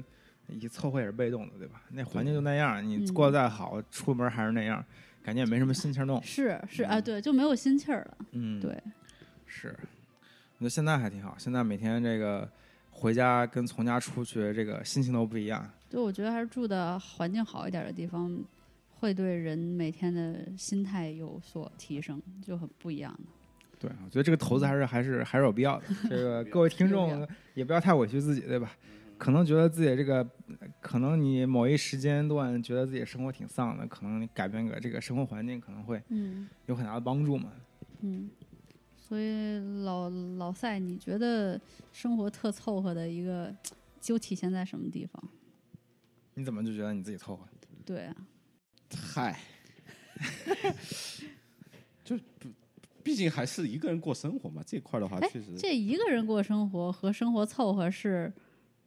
[0.49, 1.81] 一凑合也是被动的，对吧？
[1.93, 4.85] 那环境就那样，你嗯过得再好，出门还是那样，
[5.25, 6.23] 感觉也没什么心情弄。
[6.23, 8.19] 是是啊，嗯对，就没有心气儿了。
[8.33, 8.79] 嗯，对，
[9.47, 9.69] 是。
[10.59, 12.47] 我觉得现在还挺好，现在每天这个
[12.91, 15.67] 回家跟从家出去，这个心情都不一样。
[15.89, 18.31] 就，我觉得还是住的环境好一点的地方，
[19.03, 23.25] 会对人每天的心态有所提升，就很不一样的。
[23.81, 25.85] 对，我觉得这个投资还是还是还是有必要的。
[26.09, 28.71] 这个各位听众也不要太委屈自己，对吧？
[29.19, 30.25] 可能觉得自己这个，
[30.81, 37.51] 可能你某一时间段觉得自己生活挺丧的，可能你改变个这个生活环境，可能会嗯有很大的帮助嘛。
[38.03, 38.31] 嗯，
[38.97, 41.61] 所以老老赛，你觉得
[41.93, 43.53] 生活特凑合的一个，
[44.01, 45.21] 就体现在什么地方？
[46.35, 47.45] 你怎么就觉得你自己凑合？
[47.85, 48.17] 对啊，
[48.97, 49.39] 嗨，
[52.05, 52.49] 就不，
[53.03, 54.63] 毕竟还是一个人过生活嘛。
[54.67, 58.33] 这块的话，哎确实，这一个人过生活和生活凑合是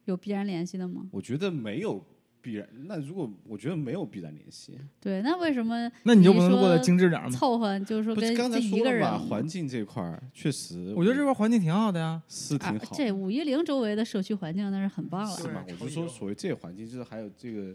[0.04, 1.06] 有必然联系的吗？
[1.12, 2.04] 我觉得没有
[2.40, 2.68] 必然。
[2.86, 7.30] 那如果我觉得没有必然联系，对，那为什么那你就不能过得精致点儿吗？
[7.36, 9.24] 凑合就是说跟不是刚才自己一个人说了吧？
[9.28, 12.22] 环境这块儿确实，我觉得这块环境挺好的呀。
[12.28, 12.84] 是挺好。
[12.84, 15.36] 啊这五一零周围的社区环境那是很棒了。
[15.36, 15.64] 是吗？
[15.80, 17.74] 我就说，所谓这个环境，就是还有这个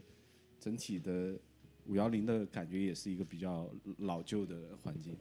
[0.60, 1.38] 整体的
[1.88, 5.16] 五幺零的感觉，也是一个比较老旧的环境。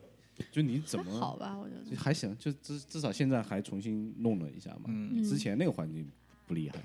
[0.50, 1.58] 就你怎么好么吧？
[1.58, 4.84] 我觉得还行，就至至少现在还重新弄了一下嘛。
[4.86, 6.08] 嗯，之前那个环境
[6.46, 6.78] 不厉害，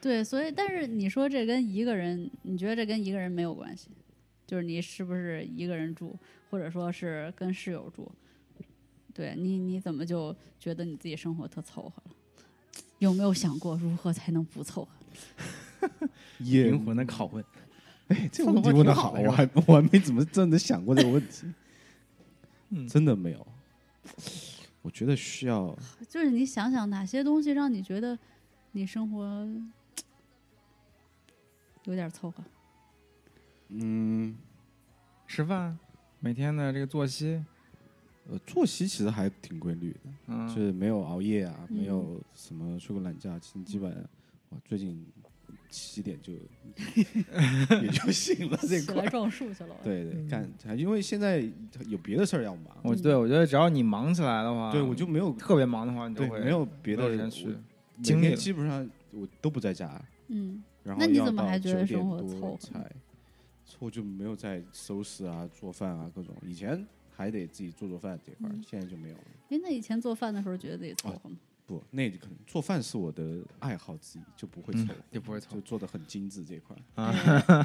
[0.00, 3.90] 对，所以但是你说这跟一个人，你觉得这跟一个人没有关系？
[4.44, 6.16] 就是你是不是一个人住，
[6.50, 8.10] 或者说是跟室友住？
[9.14, 12.16] 对你你怎么就觉得你自己生活特凑合了？
[12.98, 14.86] 有没有想过如何才能不凑
[15.80, 16.08] 合？
[16.38, 17.44] 灵魂的拷问。
[18.14, 21.46] 哎，这个问题问的好，我还我还没怎么真的想过这个问题，
[22.70, 23.46] 嗯真的没有。
[24.82, 25.76] 我觉得需要
[26.08, 28.16] 就是你想想哪些东西让你觉得
[28.72, 29.46] 你生活
[31.84, 32.42] 有点凑合？
[33.68, 34.36] 嗯
[35.26, 35.76] 吃饭，
[36.20, 37.44] 每天的这个作息，
[38.30, 44.08] 呃作息其实还挺规律的，嗯，就是没有熬夜啊，嗯没有什么睡过懒觉，其实基本
[44.50, 45.04] 我最近
[45.78, 46.32] 七点就
[47.82, 49.08] 也就 醒了这起块来。
[49.10, 49.76] 撞树去了。
[49.84, 51.46] 对对，干，因为现在
[51.86, 57.46] 有别的事儿要忙，我对我觉得只要你忙起来的话，对我就没有特别忙的话，你就会对没有别的没有时间去
[57.98, 62.90] 我经历了每天基本上我都不在家，嗯，然后那你要怎么还觉得9生活多凑合才，
[63.78, 66.34] 我就没有在收拾啊、做饭啊各种。
[66.42, 69.24] 以前还得自己做做饭这块儿，嗯现在就没有了。
[69.50, 71.36] 哎，那以前做饭的时候觉得自己凑合吗？
[71.66, 77.02] 不，那就可能做饭是我的爱好之一，就不会嗯凑，就不会凑就做的很精致这块儿。
[77.02, 77.12] 啊，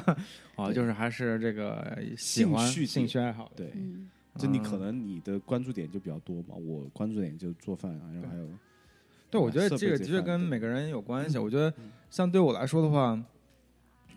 [0.56, 0.74] 哦，对。
[0.74, 8.48] 就是还是这个兴趣兴趣爱好，对，嗯，就你可嗯能你的关注点就比较多嘛，我关注点就做饭啊，然后还有
[9.30, 11.38] 对，我觉得这个的确跟每个人有关系。
[11.38, 13.18] 我觉得嗯像对我来说的话，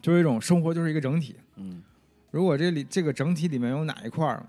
[0.02, 1.36] 就是一种生活就是一个整体。
[1.56, 1.82] 嗯。
[2.32, 4.46] 如果这里这个整体里面有哪一块儿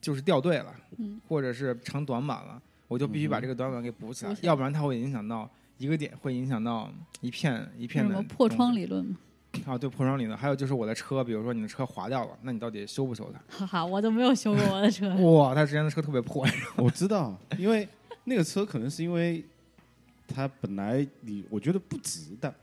[0.00, 1.20] 就是掉队了，嗯。
[1.28, 9.16] 或者是成短板了，我就必须把这个短板给补起来，要不然它会影响到一个点，会影响到一片一片的什么破窗理论吗？
[9.64, 10.36] 啊，对破窗理论。
[10.36, 13.40] 还有就是我的车，比如说你的车划掉了，那你到底修不修它？
[13.58, 15.14] 哈哈，我都没有修过我的车。
[15.32, 16.46] 哇，他之前的车特别破，
[16.76, 17.88] 我知道，因为
[18.24, 19.44] 那个车可能是因为
[20.28, 22.54] 它本来你我觉得不值的。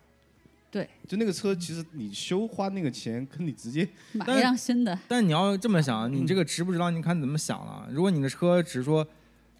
[0.69, 7.87] 对，就那个车，其实你修花那个钱，跟你直接买一辆新的，但你要这么想，嗯你这个值不值当，你看怎么想了。
[7.91, 9.05] 如果你的车只是说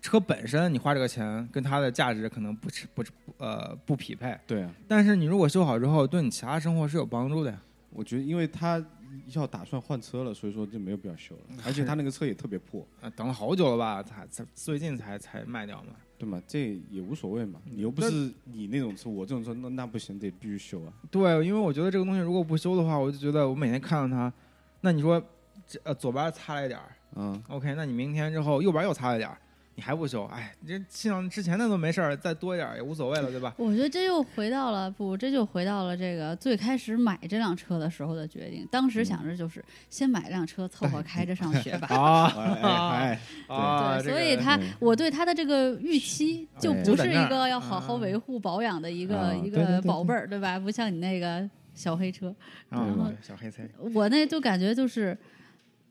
[0.04, 3.02] 车本身你花这个钱跟它的价值可能不是不
[3.38, 7.58] 呃不匹配，对啊，但是你如果修好之后，对你其他生活是有帮助的呀。
[7.90, 8.84] 我觉得因为他
[9.28, 11.42] 要打算换车了，所以说就没有必要修了。
[11.66, 15.94] 而且他那个车也特别破，啊，等了好久了吧，才才最近才才卖掉嘛。
[16.18, 16.42] 对嘛？
[16.46, 17.62] 这也无所谓嘛。
[17.64, 20.92] 你又不是你那种车，我这种车，那那不行，得必须修啊。
[21.10, 24.34] 对，因为我觉得这个东西如果不修的话，我就觉得我每天看到它，
[24.82, 25.22] 那你说
[25.66, 29.38] 这呃左边擦了一点儿嗯，，OK，那你明天之后右边又擦了一点儿，
[29.76, 33.54] 你还不修，哎，你这像之前的都没事儿，再多一点儿也无所谓了，对吧？
[33.58, 38.68] 我觉得这又回到了不，这就回到了这个最开始买这辆车的时候的决定。
[38.70, 41.88] 当时想着就是先买辆车凑合开着上学吧。
[43.48, 50.60] 啊对，所以他嗯我对他的这个预期就哎不是一个要好好嗯维护保养的一个啊一个宝贝儿，对吧？
[50.60, 52.30] 不像你那个小黑车，
[52.70, 53.64] 啊然后小黑车，
[53.96, 55.18] 我那就感觉就是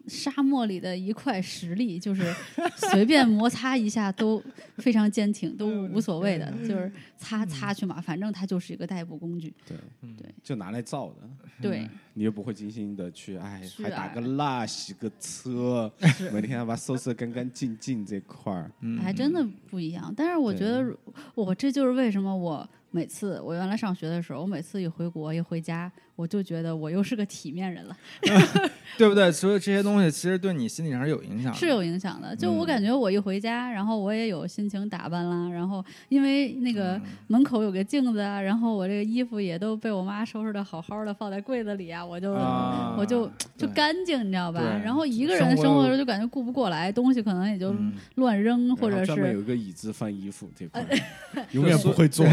[0.07, 2.35] 沙漠里的一块石砾，就是
[2.91, 4.43] 随便摩擦一下都
[4.79, 9.53] 非常坚挺，都 无所谓的，就是擦擦去嘛，反正它就是一个代步工具。
[9.67, 9.77] 对。
[10.03, 10.17] 嗯。
[10.17, 10.29] 对。
[10.43, 11.17] 就拿来造的，
[11.61, 15.91] 对，你又不会精心的去，哎，还打个蜡、洗个车，
[16.33, 18.71] 每天要把它收拾得干干净净这块儿。
[18.81, 18.99] 嗯。
[18.99, 20.13] 还真的不一样。
[20.17, 20.85] 但是我觉得，
[21.35, 25.91] 我这就是为什么我每次我原来上学的时候，我每次一回国一回家，
[26.23, 27.97] 我就觉得我又是个体面人了，
[28.97, 29.33] 对不对？
[29.33, 32.37] 所以这些东西其实对你心理上是有影响的，是有影响的。
[32.37, 32.67] 就我嗯。
[32.67, 37.03] 感觉我一回家，然后我也有心情打扮啦，然后因为那个嗯。
[37.27, 44.61] 门口有个镜子啊，然后我这个衣服也都被我妈收拾的好好的，放在柜子里啊，我就、啊我就就干净，你知道吧？
[44.85, 47.93] 然后一个人生活的生活又时候就感觉顾不过来，东西可能也就嗯。
[48.15, 50.85] 乱扔，或者是有一个椅子放衣服这块
[51.51, 52.25] 永远不会坐，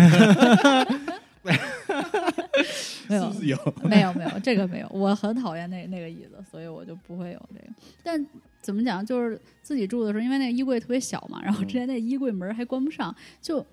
[3.09, 3.57] 没有是不是有？
[3.83, 7.67] 没有没有这个没有，我很讨厌那那个椅子，所以我就不会有这个。
[8.03, 8.25] 但
[8.61, 13.65] 怎么讲，就是自己住的时候，因为那个衣柜特别小嘛，然后嗯之前那衣柜门还关不上，就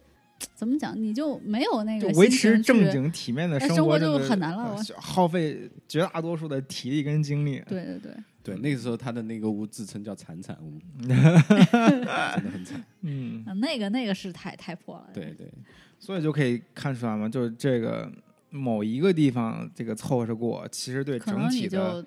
[0.54, 7.62] 怎么讲，你就没有那个就维持正经体面的哎生活就很难了耗费绝大多数的体力跟精力。
[7.66, 11.38] 对对对，对，那个时候他的那个屋自称叫惨惨屋， 真的
[12.52, 12.82] 很惨。
[13.02, 15.08] 嗯，啊那个那个是太太破了。
[15.12, 15.46] 对对，
[15.98, 18.10] 所以就可以看出来嘛，就是这个
[18.56, 22.04] 某一个地方这个凑合着过，其实对整体的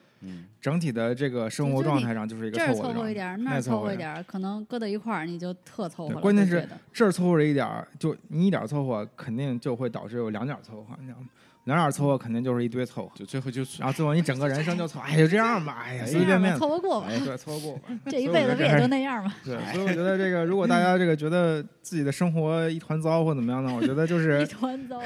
[0.60, 6.20] 整体的这个生活状态上就是一个这儿凑合一点儿，那儿凑合一点儿，可能搁到一块儿你就特凑合了。
[6.22, 11.28] 关键是这儿凑合着一点儿，就你一点儿凑合，肯定就会导致有两点儿凑合，你知道吗？
[11.66, 17.82] 两点儿凑合肯定就是一堆凑合，就最后就然后最后你整个人生就凑，哎，就这样吧，哎呀，随随便便这样吧，凑合过吧，哎，对，凑合过吧。
[18.10, 19.34] 这一辈子不也就那样吗。
[19.46, 23.72] 对，所以我觉得这个，如果大家这个觉得自己的生活一团糟或怎么样呢？
[23.74, 25.02] 我觉得就是 一，团糟。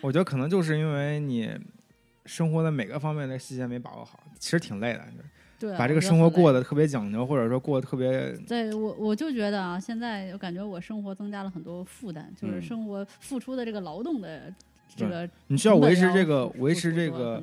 [0.00, 1.50] 我觉得可能就是因为你
[2.24, 5.04] 生活的每个方面的细节没把握好，其实挺累的。
[5.58, 14.52] 对啊，把这个生活过得特别讲究，或者说过得特别，对我我就觉得啊，现在我感觉我生活增加了很多负担，就是嗯生活付出的这个劳动的
[14.94, 17.42] 这对个你需要维持这个维持这个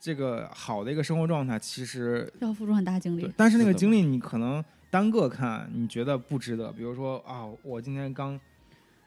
[0.00, 3.30] 这个好的一个生活状态，其实要付出很大精力，。
[3.36, 6.72] 但是那个精力你可能单个看，你觉得不值得。
[6.72, 8.40] 比如说啊，我今天刚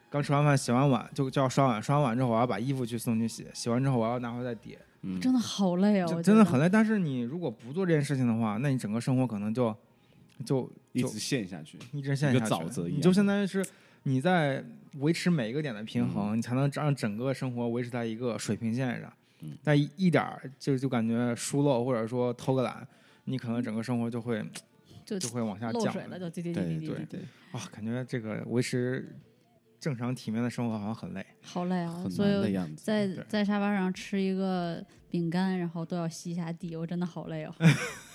[0.10, 6.68] 刚吃完饭，洗完碗就就要刷碗，刷完碗之后我要把衣服去送去洗，洗完之后我要拿回来叠，嗯，真的好累哦，真的很累。
[6.68, 9.76] 但是你如果不做这件事情的话，那你整个生活可能就
[10.44, 11.78] 就就一直陷下去。
[11.92, 13.66] 一直陷一个下去沼泽一样你就相当于是
[14.04, 14.64] 你在
[14.98, 19.12] 维持每一个点的平衡，你才能让整个生活维持在一个水平线上。
[19.42, 22.86] 嗯但一一点儿就就感觉疏漏或者说偷个懒，
[23.24, 24.44] 你可能整个生活就会
[25.06, 27.20] 就就会往下降漏水了，就滴滴滴对滴滴滴，对对
[27.54, 29.16] 啊，感觉这个维持
[29.80, 31.26] 正常体面的生活好像很累。
[31.42, 32.06] 好累啊！
[32.10, 32.30] 所以。
[32.76, 37.54] 在在沙发上吃一个饼干，然后都要吸一下地，我真的好累哦。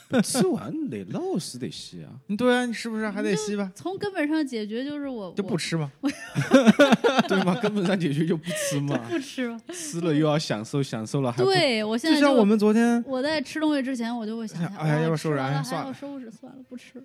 [0.08, 2.10] 不 吃完得漏是得吸啊。
[2.36, 3.72] 对啊，你是不是还得吸吧？
[3.74, 5.90] 从根本上解决就是我我就不吃吗？
[7.26, 7.58] 对吗？
[7.62, 9.58] 根本上解决就不吃嘛，不吃吗？
[9.72, 15.50] 吃了又要享受，享受了还对我现在就就像我们昨天，我在吃东西之前，我就会想想，哎呀要哇收拾算
[15.82, 17.04] 了要收拾，算了，不吃了。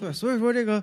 [0.00, 0.82] 对，所以说这个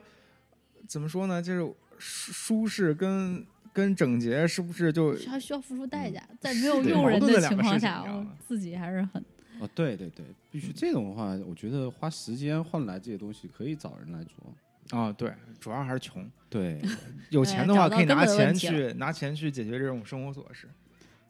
[0.85, 1.41] 怎么说呢？
[1.41, 8.03] 就是舒舒适跟跟整洁是不是就还需要付出代价，在没有对佣人的的情况下，
[8.47, 9.23] 自己还是很
[9.59, 14.97] 哦，对对对，必须这种的话，我觉得花时间换来这些东西，可以找人来做。
[14.97, 15.11] 啊？
[15.11, 16.29] 对，主要还是穷。
[16.49, 16.81] 对，
[17.31, 20.69] 有钱的话，可以拿钱去拿钱去解决这种生活琐事。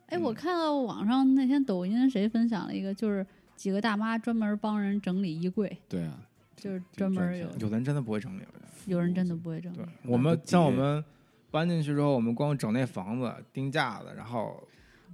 [0.08, 3.25] 哎，我嗯看到网上那天抖音谁分享了一个，就是
[3.56, 6.19] 几个大妈专门帮人整理衣柜，对啊，
[6.56, 8.43] 就是专门有有的人真的不会整理。
[8.86, 11.04] 有人真的不会整理对，我们像我们
[11.52, 14.62] 搬进去之后，我们光整那房子、钉架子，然后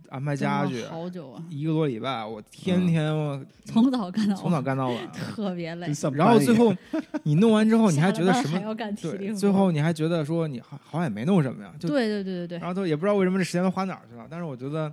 [0.10, 5.12] 安排家具好久啊，一个多礼拜，我天嗯天我 从早干到从早晚，干到晚。
[5.12, 6.76] 特别累然后最后
[7.24, 8.60] 你弄完之后，你还觉得什么？
[8.60, 14.28] 还要干体力对，活最后你还觉得说你好好像也没弄什么呀，就对对对对对然，后都也不知道为什么这时间都花哪儿去了。
[14.30, 14.92] 但是我觉得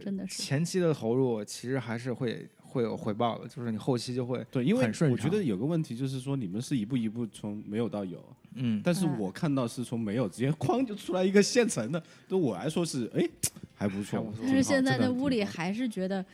[0.00, 8.22] 真的是前期的投入其实还是会会有回报的，就是你后期就会对，因为很顺畅我觉得有个问题就是说，你们是一步一步从没有到有，
[8.54, 13.26] 嗯，但是嗯我看到是从没有直接哐就出来一个现成的，对我来说是哎
[13.74, 14.32] 还不错。
[14.42, 16.24] 但是现在这个在屋里还是觉得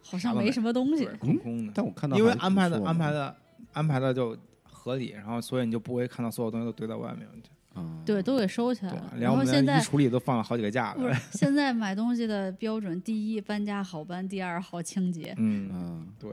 [0.00, 1.72] 好像没什么东西，空空的。
[1.74, 3.36] 但我看到因为安排的安排的
[3.72, 7.28] 安排的就合理，然后所以你就不会看到所有东西都堆在外面。
[7.74, 9.12] 啊，对，都给收起来了，。
[9.16, 11.08] 连我们然后现在的衣橱里都放了好几个架子不。
[11.08, 16.30] 是现在买东西的标准，第一搬家好搬，第二好清洁，嗯，嗯，对，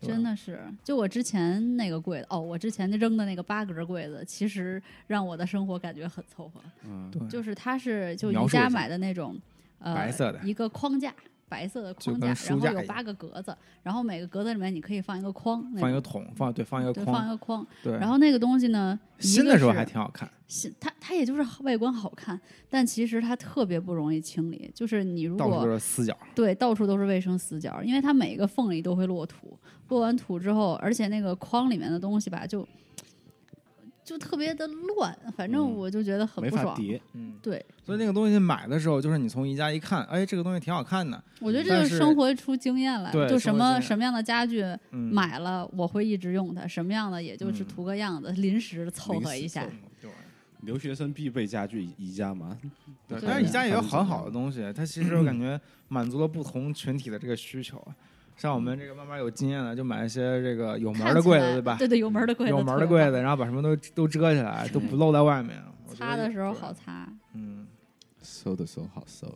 [0.00, 0.60] 真的是。
[0.82, 6.60] 就我之前那个柜子，哦，我之前扔的那个八格柜子，其实让我的生活感觉很凑合。
[6.84, 9.38] 嗯，对，就是它是就宜家买的那种，
[9.78, 11.14] 呃，白色的一个框架，
[11.50, 17.66] 白色的框架，然后有八个格子，然后每个格子里面你可以放一个框，放一个桶，放对放一个框，放一，个框。
[17.82, 17.92] 对。
[17.98, 22.40] 然后那个东西呢，新的时候还挺好看，新它它也就是外观好看，
[22.70, 24.70] 但其实它特别不容易清理。
[24.72, 26.16] 就是你如到处都果是死角。
[26.34, 32.66] 对到处都是卫生死角，因为它每个缝里都会落土，落完土之后，而且那个框里面的东西吧，就
[34.10, 36.74] 就特别的乱，反正嗯我就觉得很不爽。
[36.74, 49.64] 法叠，嗯，对，所以那个东西买的时候，就是你从宜家一看，哎，这个东西挺好看的，我觉得这但就是生活出经验来，对就什么什么样的家具嗯，买了我会一直用它，什么样的也就是嗯图个样子，临时凑合一下。
[50.00, 50.10] 对
[50.62, 52.58] 留学生必备家具宜家嘛，
[53.06, 57.80] 对，但是宜家也有很好的东西，它其实我感觉满足了不同群体的这个需求。
[58.40, 61.76] 像我们这个慢慢有经验了，就买一些这个有门的柜子，对吧？
[61.76, 65.62] 对对，有门的柜子，有门的柜子，，然后把什么都都遮起来，都不露在外面。
[65.94, 67.06] 擦的时候好擦。
[67.34, 67.66] 嗯，
[68.22, 69.26] 搜的时候好搜。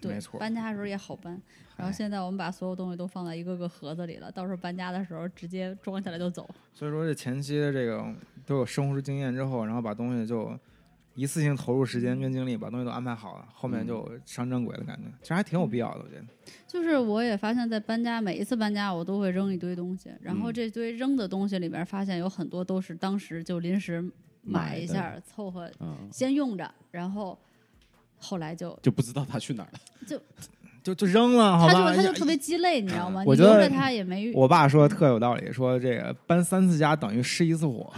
[0.00, 1.38] 对没，错搬家的时候也好搬。
[1.76, 6.48] 然后哎现在我们把所有东西都放在一个个盒子里了，到时候搬家的时候直接装起来就走。
[6.72, 8.02] 所以说这前期的这个
[8.46, 10.58] 都有生活经验之后，然后把东西就
[11.16, 16.24] 一次性投入时间跟精力，把东西都安排好了，后面就上正轨的感觉，其实还挺有必要的，我觉得。
[16.66, 20.54] 就是我也发现，在搬家每一次搬家，我都会扔一堆东西，然后嗯。
[20.54, 24.04] 这堆扔的东西里边，发现有很多都是当时就临时
[24.42, 27.38] 买一下凑合啊，先用着，然后
[28.18, 29.80] 后来就就不知道它去哪儿了。
[30.06, 30.20] 就
[30.86, 31.90] 就就扔了，好他吧？
[31.90, 33.24] 他就他就特别鸡肋，你知道吗？
[33.26, 37.92] 我觉得你留着它也没我爸说的特有道理，说这个搬三次家等于失一次火，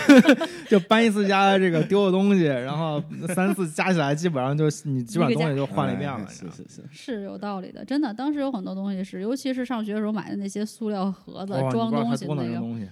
[0.66, 3.02] 就搬一次家这个丢的东西，然后
[3.34, 6.26] 三次加起来基本上就你基本上东西就换了一遍了。
[6.26, 8.14] 是是是，是有道理的，真的。
[8.14, 12.88] 当时有很多东西是，尤其是上学的时候买的那些塑料盒子装东西那个，东西。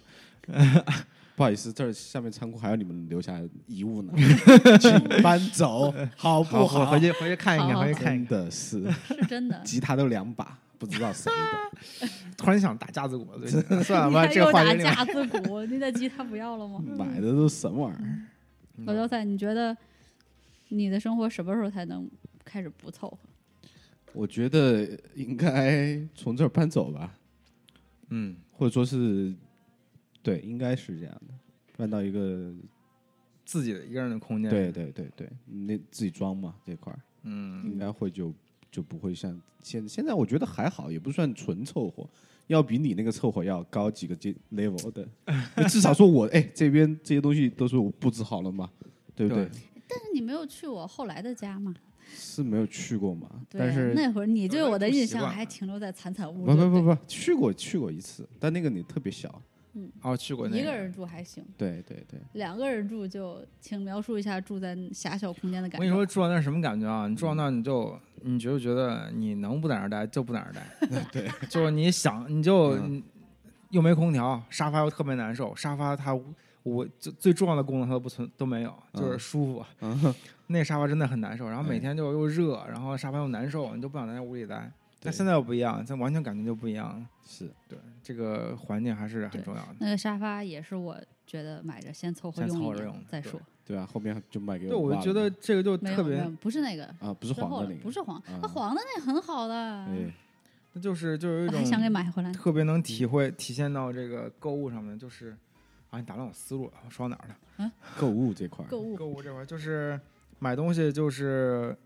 [1.36, 4.12] 不好意思，这儿下面仓库还有你们留下遗物呢，
[4.80, 8.44] 请搬走， 好不好，回去回去看一看，回去看一真。
[8.44, 9.60] 的是，是真的。
[9.64, 12.08] 吉他都两把，不知道谁的。
[12.36, 13.26] 突然想打架子鼓，
[13.82, 16.82] 算了你吧，这话题打架子鼓，你的吉他不要了吗？
[16.96, 18.02] 买的都什么玩意儿？
[18.76, 19.76] 嗯老焦菜，你觉得
[20.68, 22.08] 你的生活什么时候才能
[22.44, 23.18] 开始不凑合？
[24.12, 27.12] 我觉得应该从这儿搬走吧，
[28.08, 29.34] 嗯，或者说是，
[30.22, 31.34] 对，应该是这样的，
[31.76, 32.52] 搬到一个，
[33.44, 34.50] 自己的一个人的空间。
[34.50, 38.32] 对，对对对，那自己装嘛这块儿，嗯，应该会就
[38.70, 42.08] 就不会像现现在，我觉得还好，也不算纯凑合，
[42.46, 45.08] 要比你那个凑合要高几个阶 level 的，
[45.68, 48.70] 至少说我哎这边这些东西都是我布置好了嘛，
[49.14, 49.44] 对不对？
[49.46, 49.50] 对
[49.88, 51.74] 但是你没有去我后来的家嘛？
[52.12, 56.44] 是没有去过嘛，但是那会儿你对我的印象还停留在惨惨屋。
[56.44, 59.40] 不不不不，去过去过一次，但那个你特别小，
[60.02, 65.78] 哦，去过那一个人住还行，对对对，两个人住就请描述一下住在狭小空间的感觉。
[65.78, 67.06] 我跟你说，住到那儿什么感觉啊？
[67.06, 73.02] 你住到那，你就你就觉得你能不在那儿待就不在那儿待， 对， 就是你想你就、嗯
[73.70, 76.12] 又没空调，沙发又特别难受，沙发它
[76.64, 79.64] 我最最重要的功能它都不存都没有，就是嗯舒服。
[79.80, 80.14] 嗯，
[80.48, 84.68] 那沙发真的很难受，然后每哎天就又热，然后沙发又难受，你就不想在那屋里待。
[85.00, 87.06] 但现在又不一样，现在完全感觉就不一样了。
[87.24, 87.50] 是。
[87.68, 89.76] 对，这个环境还是很重要的。
[89.78, 90.96] 那个沙发也是我
[91.26, 93.40] 觉得买着先凑合用一年凑合着用再说。
[93.64, 95.00] 对啊，后面就卖给对，我爸了。
[95.00, 100.12] 我觉得这个就特别不是那个，啊，不是黄的那个，不是黄，那啊黄的那很好的，哎，
[100.72, 102.32] 那就是就有一种想给种买回来。
[102.32, 105.36] 特别能体会体现到这个购物上面，就是
[105.90, 107.72] 啊，你打乱我思路了，我说到哪儿了？
[107.96, 108.96] 购物这块儿，购物。
[108.96, 109.98] 购物这块儿就是
[110.40, 111.76] 买东西，就是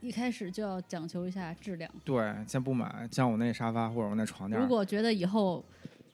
[0.00, 5.64] 一开始就要讲求一下质量，对，先不买，像我那沙发或者我那床垫如果觉得以后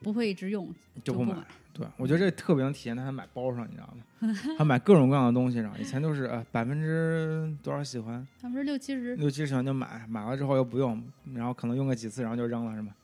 [0.01, 1.37] 不会一直用，不就不买。
[1.73, 4.35] 对，我觉得这特别能体现在他买包上，你知道吗？
[4.57, 11.03] 他买各种各样的东西上，以前都是呃百分之多少喜欢，百分之六七十，六七十喜欢就买，买了之后又不用，
[11.35, 12.95] 然后可能用个几次，然后就扔了，是吗？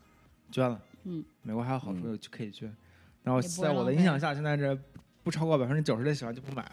[0.51, 0.80] 捐了。
[1.05, 2.74] 嗯，美国还有好处嗯就可以捐。
[3.22, 4.76] 然后在我的影响下，现在这
[5.22, 6.72] 不超过百分之九十的喜欢就不买了。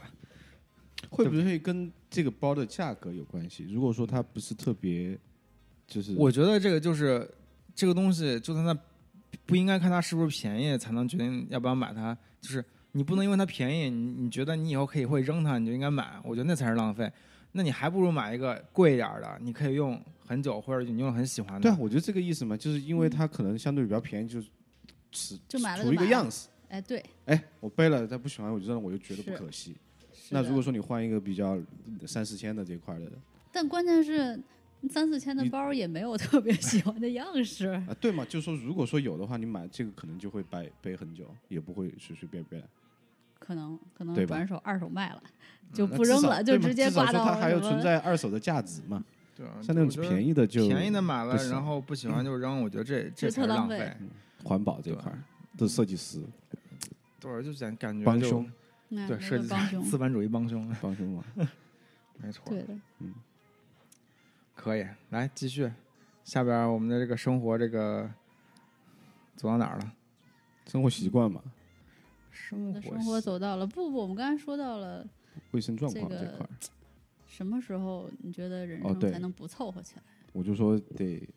[1.10, 3.66] 会不会跟这个包的价格有关系？
[3.72, 5.18] 如果说它不是特别，
[5.88, 7.30] 就是我觉得这个就是
[7.74, 8.78] 这个东西，就算它
[9.46, 16.20] 不应该看它是不是便宜才能决定要不要买它，就是你不能因为它便宜，你你觉得你以后可以会扔它，你就应该买。
[16.24, 17.12] 我觉得那才是浪费。
[17.52, 21.62] 那你还不如买一个贵一点儿的，你可以用很久，或者你用了很喜欢的。
[21.62, 24.48] 对啊，我觉得这个意思嘛，就是因为它可能相对比较便宜，就是
[25.12, 26.48] 只就买了图一个样子。
[26.68, 29.76] 哎，对，哎，我背了，他不喜欢，我就扔，我就觉得不可惜。
[30.30, 31.58] 那如果说你换一个比较
[32.06, 33.06] 三四千的这块的
[33.52, 34.40] 但关键是
[34.90, 38.24] 三四千的包也没有特别喜欢的样式， 啊，对嘛？
[38.26, 42.64] 就说如果说有的话，你买这个可能就会背背很久，也不会随随便便。
[43.40, 45.24] 可能可能转手二手卖了，
[45.74, 49.04] 就不扔了，就直接挂到说它还有存在二手的价值嘛。
[49.36, 53.92] 对啊，像那种便宜的就便宜的买了，然后不喜欢就扔，我觉得这这特浪费。
[54.44, 55.20] 环保这块儿
[55.58, 56.22] 的设计师
[57.20, 58.50] 对，就感感觉就帮凶
[58.90, 61.24] 对，设计个帮凶，资本主义帮凶， 帮凶嘛。
[62.18, 62.44] 没错。
[62.50, 63.14] 对的，嗯
[64.56, 65.72] 可以，来继续，
[66.24, 68.10] 下边我们的这个生活这个
[69.36, 69.94] 走到哪儿了？
[70.68, 71.42] 生活习惯嘛，
[72.30, 75.08] 生活的生活走到了不不，我们刚才说到了
[75.52, 76.50] 卫生状况这块儿，
[77.26, 80.04] 什么时候你觉得人生才能不凑合起来？
[80.34, 81.28] 我就说得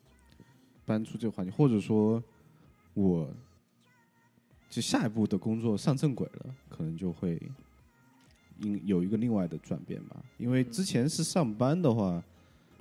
[0.85, 2.21] 搬出这个环境，或者说
[2.93, 3.33] 我
[4.73, 7.39] 就下一步的工作上正轨了，可能就会
[8.61, 10.15] 应有一个另外的转变吧。
[10.39, 12.23] 因为之前是上班的话，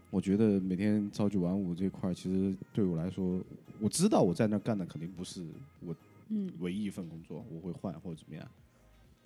[0.08, 3.38] 我觉得每天朝九晚五这块儿，其实对我来说，
[3.78, 5.44] 我知道我在那儿干的肯定不是
[5.80, 5.94] 我
[6.30, 8.48] 嗯，唯一一份工作，我会换或者怎么样。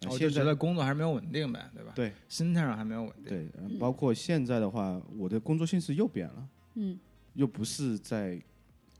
[0.02, 1.92] 我就现在觉得工作还是没有稳定呗，对吧？
[1.94, 3.26] 对心态上还没有稳定。
[3.26, 6.98] 对，呃包括现在的话，我的工作性质又变了，嗯，
[7.34, 8.42] 又不是在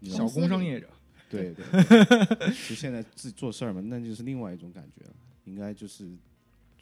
[0.02, 0.88] 小工商业者，
[1.28, 1.64] 对对，
[2.68, 5.12] 就现在自己做事儿嘛，那就是另外一种感觉了。
[5.44, 6.08] 应该就是，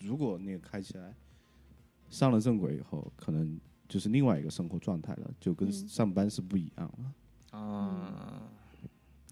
[0.01, 1.15] 如果那个开起来，
[2.09, 7.59] 上了正轨以后，可能就是另外一个生活状态了，就跟嗯上班是不一样了。
[7.59, 8.43] 啊，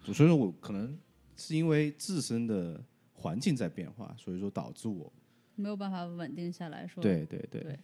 [0.02, 0.98] 所以说我可能
[1.36, 2.82] 是因为自身的
[3.14, 5.12] 环境在变化，所以说导致我，
[5.56, 7.78] 没有办法稳定下来说。，对对对对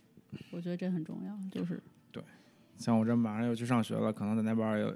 [0.50, 2.22] 我觉得这很重要，就是对
[2.76, 4.94] 像我这马上又去上学了，可能在那边儿有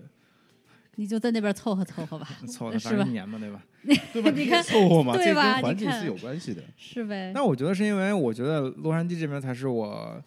[0.96, 3.62] 你就在那边凑合凑合吧， 凑合 是吧反正一年嘛，对吧？
[4.12, 4.30] 对吧？
[4.30, 6.62] 你看凑合嘛，这对吧跟环境是有关系的。
[6.76, 7.32] 是呗？
[7.34, 10.22] 那我觉得是因为我觉得洛杉矶这边才是我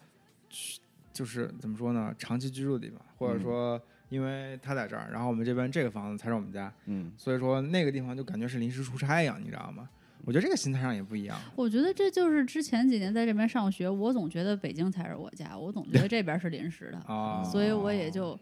[0.50, 0.80] 去，
[1.12, 9.88] 就是怎么说呢，长期居住的地方，或者嗯说因为他在这儿，然后我们这边这个房子才是我们家，嗯，所以说那个地方就感觉是临时出差一样，你知道吗？
[10.24, 11.38] 我觉得这个心态上也不一样。
[11.54, 18.36] 我觉得这就是之前几年在这边上学，我总觉得北京才是我家，我总觉得这边是临时的，啊，所以我也就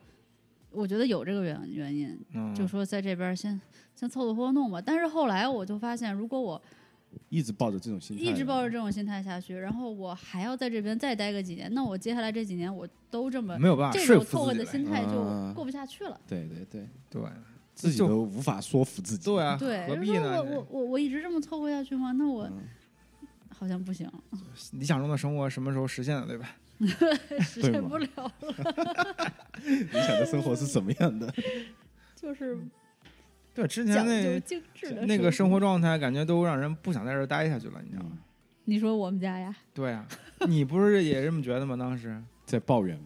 [0.74, 3.60] 我觉得有这个原原因，嗯，就说在这边先
[3.94, 4.80] 先凑凑合合弄吧。
[4.80, 6.60] 但是后来我就发现，如果我
[7.28, 14.64] 一直抱着这种心态，一直抱着这种心态下去，然后我还要在这边再待个几年，那我接下来这几年我都这么没有办法说这种凑服自己了。
[14.64, 16.20] 合的心态就啊过不下去了。
[16.26, 17.22] 对对对，对
[17.74, 19.24] 自己都无法说服自己。
[19.24, 20.42] 对啊，对，何必呢？
[20.42, 22.12] 我我我我一直这么凑合下去吗？
[22.12, 22.60] 那我嗯
[23.48, 24.10] 好像不行，
[24.72, 26.56] 理想中的生活什么时候实现的，对吧？
[27.40, 28.32] 实现不了了。
[29.64, 31.32] 理想的生活是什么样的？
[32.16, 32.58] 就是
[33.54, 35.60] 对，之前那精致的那个生活。
[35.60, 38.18] 状态，感觉都让人不想在这儿待下去了，你知道吗？
[38.64, 39.54] 你说我们家呀？
[39.72, 40.06] 对啊，
[40.48, 41.76] 你不是也这么觉得吗？
[41.76, 43.04] 当时在抱怨嘛，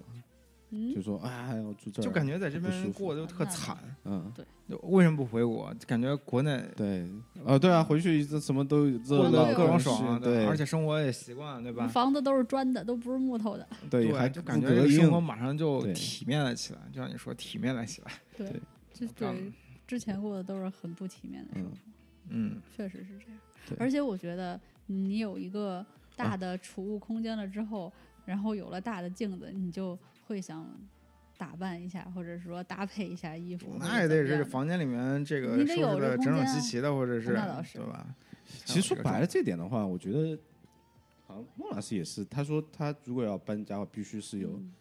[0.70, 4.44] 嗯就，说哎，我住这儿，就感觉在这边过得就特惨，嗯，就
[4.82, 5.74] 为什么不回国？
[5.86, 7.08] 感觉国内对，
[7.44, 11.86] 呃，对啊，回去这什么都各种爽啊，对，而且生活也习惯了，对吧？
[11.88, 13.66] 房子都是砖的，都不是木头的。
[13.88, 18.12] 对还就感觉生活马上就体面了起来，就像你说体面了起来。
[18.36, 18.60] 对对，
[18.92, 19.52] 就对，
[19.86, 21.70] 之前过的都是很不体面的生活，
[22.28, 23.78] 嗯，嗯，确实是这样。
[23.78, 25.84] 而且我觉得你有一个
[26.16, 27.92] 大的储物空间了之后，
[28.26, 30.66] 然后有了大的镜子，你就会想
[31.39, 33.76] 打扮一下，或者说搭配一下衣服。
[33.78, 38.14] 那也得是是房间里面这个收拾的整整齐齐的，或者是那倒是对吧？
[38.64, 40.39] 其实说白了这点的话，我觉得
[41.26, 44.72] 好像孟老师也是，他说他如果要搬家，必须是有嗯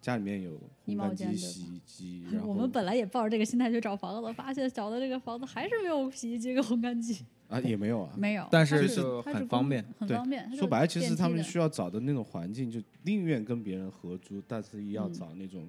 [0.00, 8.14] 家里面有烘干机、衣帽间洗衣机，然后我们本来也抱着这个心态去找房子，发现找的这个房子还是没有洗衣机跟烘干机，啊也没有啊。
[8.16, 8.48] 没有。
[8.50, 10.50] 但是是就是很方便很方便。
[10.56, 15.68] 说白了，其实他们需要找的那种环境，就宁愿跟别人合租，但是要嗯找那种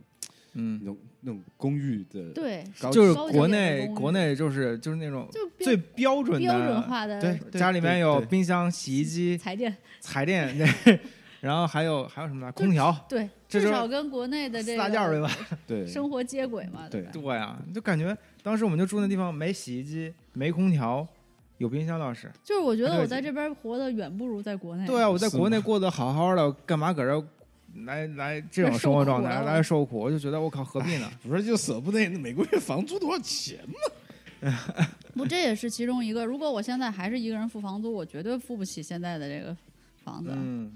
[0.54, 11.00] 那嗯，种那种公寓的，对，就是国内国内就是就是那种就最标准的标准化的对对家里面有冰箱、洗衣机、彩电，彩电，对，
[11.40, 12.52] 然后还有还有什么呢？
[12.52, 15.30] 空调，对，至少跟国内的这四大件儿 对吧？
[15.66, 17.12] 对生活接轨嘛，对吧？
[17.14, 21.08] 对呀、就感觉当时我们就住那地方没洗衣机、没空调，
[21.60, 22.30] 有冰箱倒是。
[22.44, 24.86] 就是我觉得我在这边活得远不如在国内。
[24.86, 27.24] 对啊，我在国内过得好好的，干嘛搁这儿
[27.86, 30.00] 来来这种生活状态受苦了来受苦？
[30.00, 31.12] 我就觉得我靠，何必呢？
[31.24, 33.76] 不是就舍不得每个月房租多少钱吗？
[35.14, 36.26] 不，这也是其中一个。
[36.26, 39.56] 如果我现在还是一个人付房租，我绝对付不起现在的这个
[40.04, 40.32] 房子。
[40.36, 40.74] 嗯，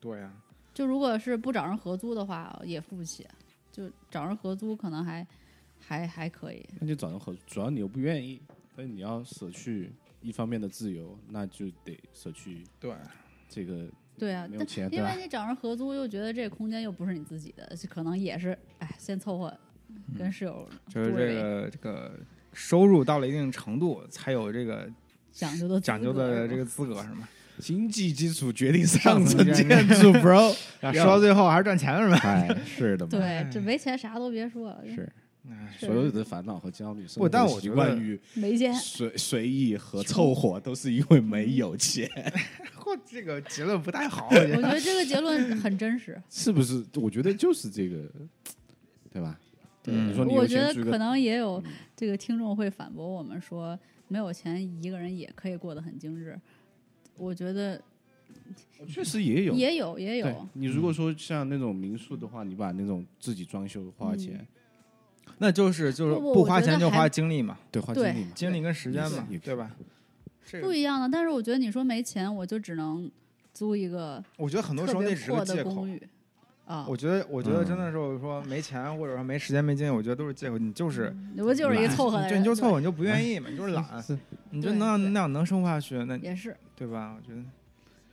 [0.00, 0.32] 对呀、
[0.72, 3.26] 就如果是不找人合租的话，也付不起。
[3.70, 5.26] 就找人合租可能还
[5.78, 6.66] 还还可以。
[6.80, 8.40] 那就找人合，主要你又不愿意，
[8.74, 9.90] 所以你要舍去
[10.20, 12.94] 一方面的自由，那就得舍去对，
[13.48, 13.88] 这个
[14.18, 19.52] 对啊，但没有钱，因为你找人合租，又觉得这个空间又不是你自己的，可能也是哎，先凑合
[20.18, 22.12] 跟室友就是这个这个
[22.52, 24.88] 收入到了一定程度，才有这个
[25.32, 26.64] 讲究的讲究的这个。
[26.64, 27.28] 资格，是吗？
[27.58, 30.50] 经济基础决定上上层层建建筑，bro。
[30.80, 32.18] 啊说到最后还是赚钱，是吧？
[32.24, 35.08] 哎，是的嘛，对，这没钱啥都别说了， 是
[35.78, 38.72] 所有的烦恼和焦虑，不但我习我觉得惯于没钱。
[38.74, 42.08] 随随意和凑合，都是因为没有钱，
[42.78, 44.80] 嚯，这个结论不太好，我觉得。
[44.80, 46.20] 这个结论很真实。
[46.30, 46.84] 是不是？
[46.94, 48.08] 我觉得就是这个，
[49.10, 49.38] 对吧？
[49.86, 53.76] 嗯你说你我觉得可能也有嗯这个听众会反驳我们说，
[54.06, 56.40] 没有钱一个人也可以过得很精致。
[57.16, 57.82] 我觉得
[58.86, 64.46] 确实也有，也有也有，你如果说像那种民宿的话，你把那种自己装修花嗯钱，
[65.38, 69.70] 那就是就是不不不花钱就花精力嘛，对，花精力，精力跟时间嘛，对吧？
[70.44, 71.08] 这个不一样的。
[71.08, 73.10] 但是我觉得你说没钱，我就只能
[73.52, 75.86] 租一个我觉得很多时候那只是个借口
[76.64, 76.86] 啊。
[76.88, 80.58] 我觉得，我觉得嗯真的是我说没钱，或者说没时间、没精力，我觉得都是借口。
[80.58, 83.84] 你就是我就是一个凑合的就你就凑合，你就不愿意嘛，你就是懒。
[84.50, 86.56] 你就能让那样能生活下去，那也是。
[86.76, 87.16] 对吧？
[87.16, 87.42] 我觉得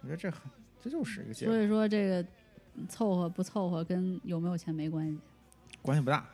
[0.01, 0.41] 我觉得这很
[0.81, 2.25] 这就是一个借口所，以说这个
[2.87, 5.19] 凑合不凑合跟有没有钱没关系，
[5.81, 6.25] 关系不大。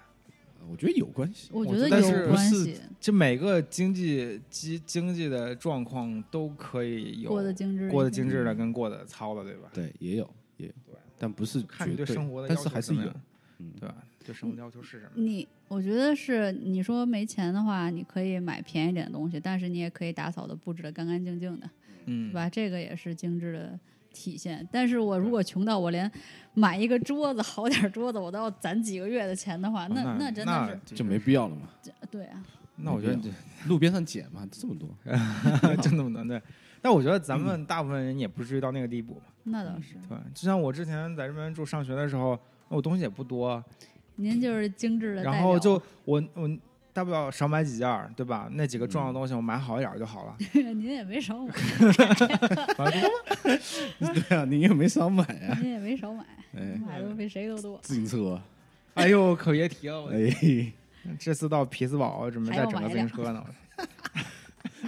[0.70, 1.50] 我觉得有关系。
[1.52, 9.70] 我我觉得有关系，就每个经济经经济的状况都可以有过得精致，过得精致的跟过得糙的，对吧？
[9.74, 13.12] 对，也有也有对，但不是看你绝对对生活的但要是还是有。
[13.58, 13.96] 嗯，对吧？
[14.26, 15.12] 对生活的要求是什么？
[15.16, 21.70] 你我觉得是你说没钱的话，你可以买便宜点的东西，但是你也可以打扫的布置的干干净净的，
[22.06, 22.50] 嗯对，吧？
[22.50, 23.80] 这个也是精致的
[24.16, 24.68] 体现。
[24.72, 26.10] 但是我如果穷到我连
[26.54, 31.68] 买一个桌子好点儿桌子我都要攒几个月的钱的话，那哦那真的是就没必要了嘛。
[32.10, 32.42] 对啊，
[32.78, 33.30] 那我觉得这
[33.68, 34.90] 路边上捡嘛，这么多，
[35.84, 36.42] 就那么多对。
[36.82, 39.96] 但我觉得咱们大部分人也不至于到那个地步嘛，那倒是。
[40.08, 40.18] 对？
[40.34, 43.64] 就像我之前在这边住上学的时候，我东西也不多，
[44.16, 46.50] 您就是精致的代表，然后就我我
[46.96, 48.48] 大不了少买几件儿，对吧？
[48.54, 50.38] 那几个重要的东西我买好一点儿就好了。
[50.54, 51.52] 您也没少买
[54.00, 56.24] 对啊，您也没少买啊，您也没少买，
[56.56, 57.78] 哎，买的比谁都多。
[57.84, 58.42] 自行车，
[58.94, 60.72] 哎呦，可别提了，我哎，
[61.20, 63.46] 这次到匹兹堡准备再整个自行车呢，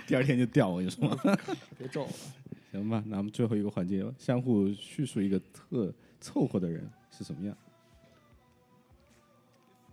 [0.07, 1.09] 第二天就掉，我跟你说。
[1.77, 2.11] 别咒了。
[2.71, 7.53] 行吧，那我们最后一个环节，相互叙述一个特凑合的人是什么样。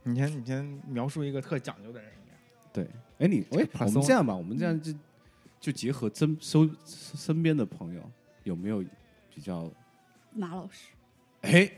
[0.04, 2.38] 你先你先描述一个特讲究的人什么样？
[2.72, 2.88] 对，
[3.18, 4.92] 哎，你哎，我们这样吧，我们这样就
[5.60, 8.02] 就结合真收身边的朋友，
[8.44, 8.84] 有没有
[9.34, 9.70] 比较？
[10.36, 10.88] 马老师，
[11.42, 11.70] 哎，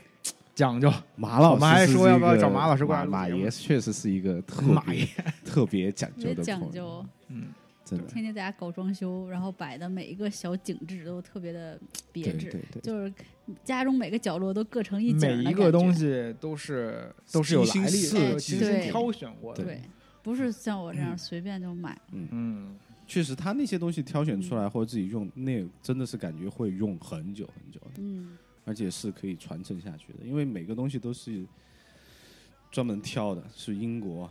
[0.55, 7.47] 讲究，马老师，我们还说要不要找马老师过来马爷确实是一个特马爷别特别讲究的朋友，讲究，嗯，
[7.87, 11.79] 真的，天天在家搞装修，然后摆的每一个小景致都特别的
[12.11, 13.13] 别致，对对对，就是
[13.63, 19.63] 家中每个角落都各成一景每一的感觉个东西都是都是有来历的，精心挑选过的。
[19.63, 19.81] 对，
[20.21, 21.97] 不是像我这样随便就买。
[22.11, 22.75] 嗯，
[23.07, 28.01] 确实他那些东西挑选出来或者自己用，那真的是感觉会用很久很久的。
[28.01, 31.45] 嗯，而且是可以传承下去的，因为每个东西都是
[32.69, 34.29] 专门挑的，是英国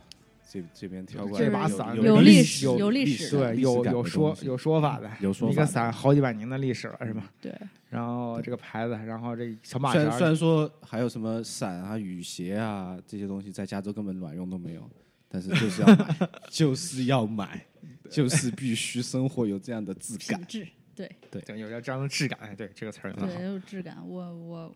[0.49, 7.31] 这这边挑过来，这把伞有有历史有历史对，有有说有说法的，有说法一个伞好几百年的历史了，是吧？
[7.41, 7.53] 对，
[7.89, 14.89] 然后这个牌子，然后这小马甲虽然虽然说还有什么伞啊、雨鞋啊这些东西，在加州根本卵用都没有，
[15.27, 16.15] 但是就是要买，
[16.49, 17.65] 就是要买，
[18.09, 20.47] 就是必须生活有这样的质感品。
[20.47, 23.41] 质，对对，有要这样的质感，哎对，这个词儿用的对，好。
[23.41, 23.97] 有质感。
[24.07, 24.75] 我我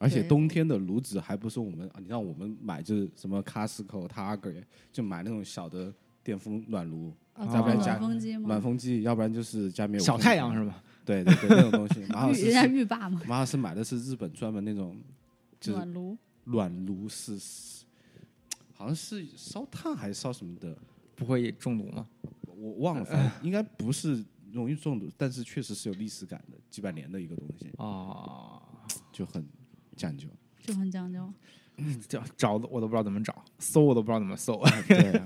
[0.00, 5.92] 而且冬天的炉子还不是我们，你让我们买就是什么 Costco、Target，就买那种小的
[6.24, 8.48] 电风暖炉、哦，要不然暖加风机吗？
[8.48, 10.82] 暖风机，要不然就是家里面有小太阳是吧？
[11.04, 12.00] 对对对，那种东西。
[12.12, 14.96] 马老师浴人家浴霸嘛，马老师买的是日本专门那种，
[15.60, 16.16] 就是暖炉。
[16.44, 17.84] 暖炉是，是
[18.72, 20.74] 好像是烧炭还是烧什么的，
[21.14, 22.06] 不会中毒吗？
[22.56, 28.62] 我忘了，反正应该不是容易中毒，但是确实是有历史感的，几百年的一个东西，啊，
[29.12, 29.46] 就很
[29.96, 30.28] 讲究。
[30.62, 31.32] 就很讲究，
[32.06, 34.62] 找找的我都不知道怎么找，搜我都不知道怎么搜。
[34.86, 35.20] 对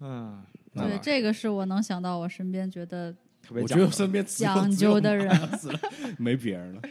[0.00, 3.12] 啊， 对，这个是我能想到我身边觉得
[3.42, 5.30] 特别我觉得讲究身边只有讲究的人
[6.18, 6.82] 没别人了。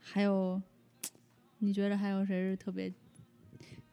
[0.00, 0.60] 还有，
[1.58, 2.92] 你觉得还有谁是特别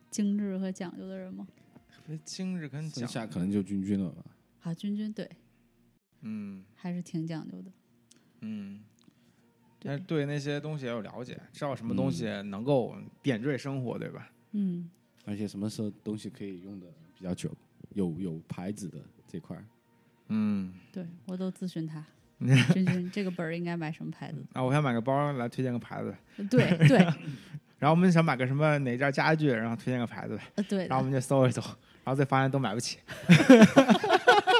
[0.09, 1.47] 精致和讲究的人吗？
[1.89, 4.23] 特别精致跟剩讲，下可能就君君了吧。
[4.61, 5.29] 啊，君君对，
[6.21, 7.71] 嗯还是挺讲究的。
[8.41, 8.83] 嗯。
[9.83, 14.29] 但对是，对那些东西也有了解，知道什么东西能够点缀生活，对吧？
[14.51, 14.89] 嗯，
[15.25, 17.49] 而且什么时候东西可以用的比较久，
[17.93, 19.65] 有有牌子的这块儿，
[20.27, 22.05] 嗯，对我都咨询他。
[22.73, 24.43] 君君，这个本儿应该买什么牌子？
[24.53, 26.15] 啊，我想买个包来推荐个牌子，
[26.49, 26.97] 对对，
[27.77, 31.61] 然后我们想买个什么哪件家具，然后推荐个牌子，呃对，然后我们就搜一搜，
[32.03, 32.97] 然后再发现都买不起。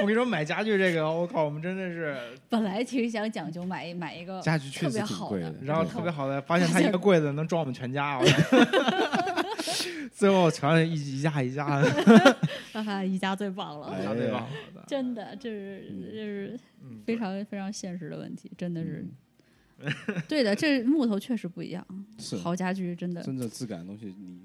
[0.00, 2.16] 我跟你说，买家具这个，我靠，我们真的是，
[2.48, 8.24] 本来挺想讲究买一买一个，家具确特实别好的挺贵的，然后特别好的，发现它一个 柜子能装我们全家，我
[10.12, 11.90] 最后全是一一家一家的，
[12.72, 14.48] 哈哈，一家最棒了，一家最棒了。
[14.86, 19.04] 真的，这是这是嗯非常非常现实的问题，真的是
[19.80, 19.92] 嗯。
[20.28, 21.86] 对的，这木头确实不一样，
[22.18, 24.40] 是好家具真的，真的质感的东西，你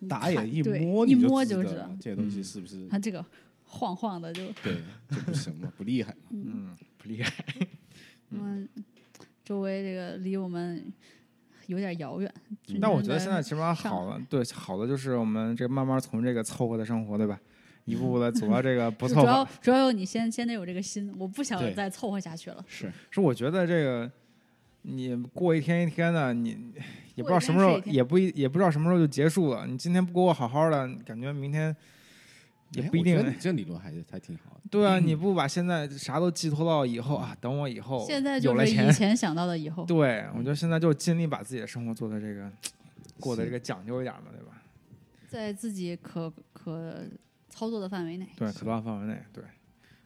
[0.00, 3.24] 你打眼一摸一摸就知道这些东西嗯是不是它这个
[3.68, 6.30] 晃晃的就，对就不行嘛，不厉害嘛。
[6.30, 7.32] 嗯，不厉害。
[8.30, 8.68] 嗯，
[9.44, 10.92] 周围这个离我们
[11.66, 12.32] 有点遥远。
[12.64, 17.38] 君但我觉得现在起码上好了，对，好的就是我们这慢慢从这个凑合的生活，对吧？
[17.84, 19.44] 一步步的走到这个不凑合 主要。
[19.62, 22.62] 主要有你先先得有这个心，我不想再凑合下去了。
[22.68, 24.10] 是，是我觉得这个
[24.82, 26.50] 你过一天一天的，你
[27.14, 29.66] 也不知道什么时候天一，天也不一也不知道什么时候就结束了。
[29.66, 31.76] 你今天不给我好好的，感觉明天哎
[32.72, 34.60] 也不一定我觉得你这理论还是还挺好的。
[34.70, 42.50] 对啊， 你不把现在啥都寄托到以后啊，等我以后现在就是以有了钱，前想到的以后，对我觉得现在就尽力把自己的生活做的这个
[43.18, 44.62] 过得这个讲究一点嘛，对吧？
[45.28, 47.04] 在自己可可
[47.48, 48.28] 操作的范围内。
[48.36, 49.42] 对，可抓范围内，对，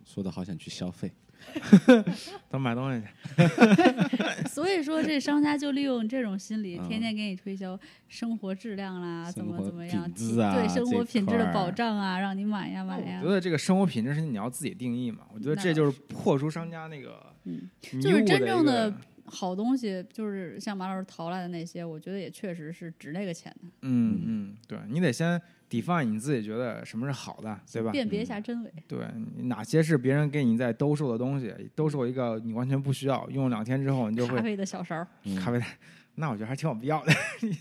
[0.05, 1.13] 说的好想去消费，
[2.49, 3.01] 咱买东西
[3.37, 7.79] 去， 所以说，这商家就利用这种心理，嗯天天给你推销
[8.09, 13.21] 生活质量啦， 怎么怎么样，啊对生活品质的保障啊，让你买呀买呀。
[13.23, 13.33] 我觉。
[13.35, 15.93] 得这个生活品质是你要自己定义嘛，我觉得这就是。
[16.09, 17.69] 破除商家那个嗯，
[18.01, 18.93] 就是真正的
[19.25, 24.21] 好东西，就是像马老师淘来的那些，我觉得也确实是值那个钱的，嗯。
[24.25, 25.41] 嗯，对你得先
[25.81, 27.91] define 你自己觉得什么是好的，对吧？
[27.93, 28.73] 辨别一下真伪。
[28.87, 29.07] 对，
[29.45, 35.79] 哪些是别人给你在兜售的东西，兜售一个你完全不需要，用两天之后你就会咖啡的小勺，嗯咖啡袋，
[36.17, 37.13] 那我觉得还挺有必要的。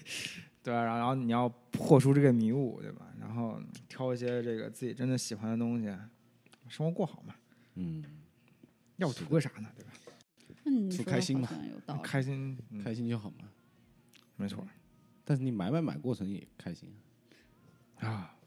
[0.61, 3.07] 对啊，然后然后你要破除这个迷雾，对吧？
[3.19, 5.85] 然后挑一些这个自己真的喜欢的东西，
[6.67, 7.33] 生活过好嘛。
[7.75, 8.03] 嗯，
[8.97, 9.69] 要图个啥呢？
[9.75, 9.91] 对吧？
[10.95, 11.49] 图开心嘛。
[12.03, 13.47] 开心，嗯开心就好嘛。
[14.35, 14.65] 没错
[15.23, 16.99] 但是你买买买过程也开心啊。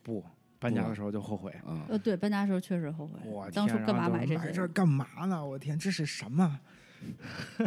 [0.02, 0.24] 不，
[0.58, 1.50] 搬家的时候就后悔。
[1.66, 1.86] 啊。
[1.88, 4.38] 呃，对，搬家的时候确实后悔我，当初干嘛买这些？
[4.38, 5.44] 买这干嘛呢？
[5.44, 6.60] 我天，这是什么？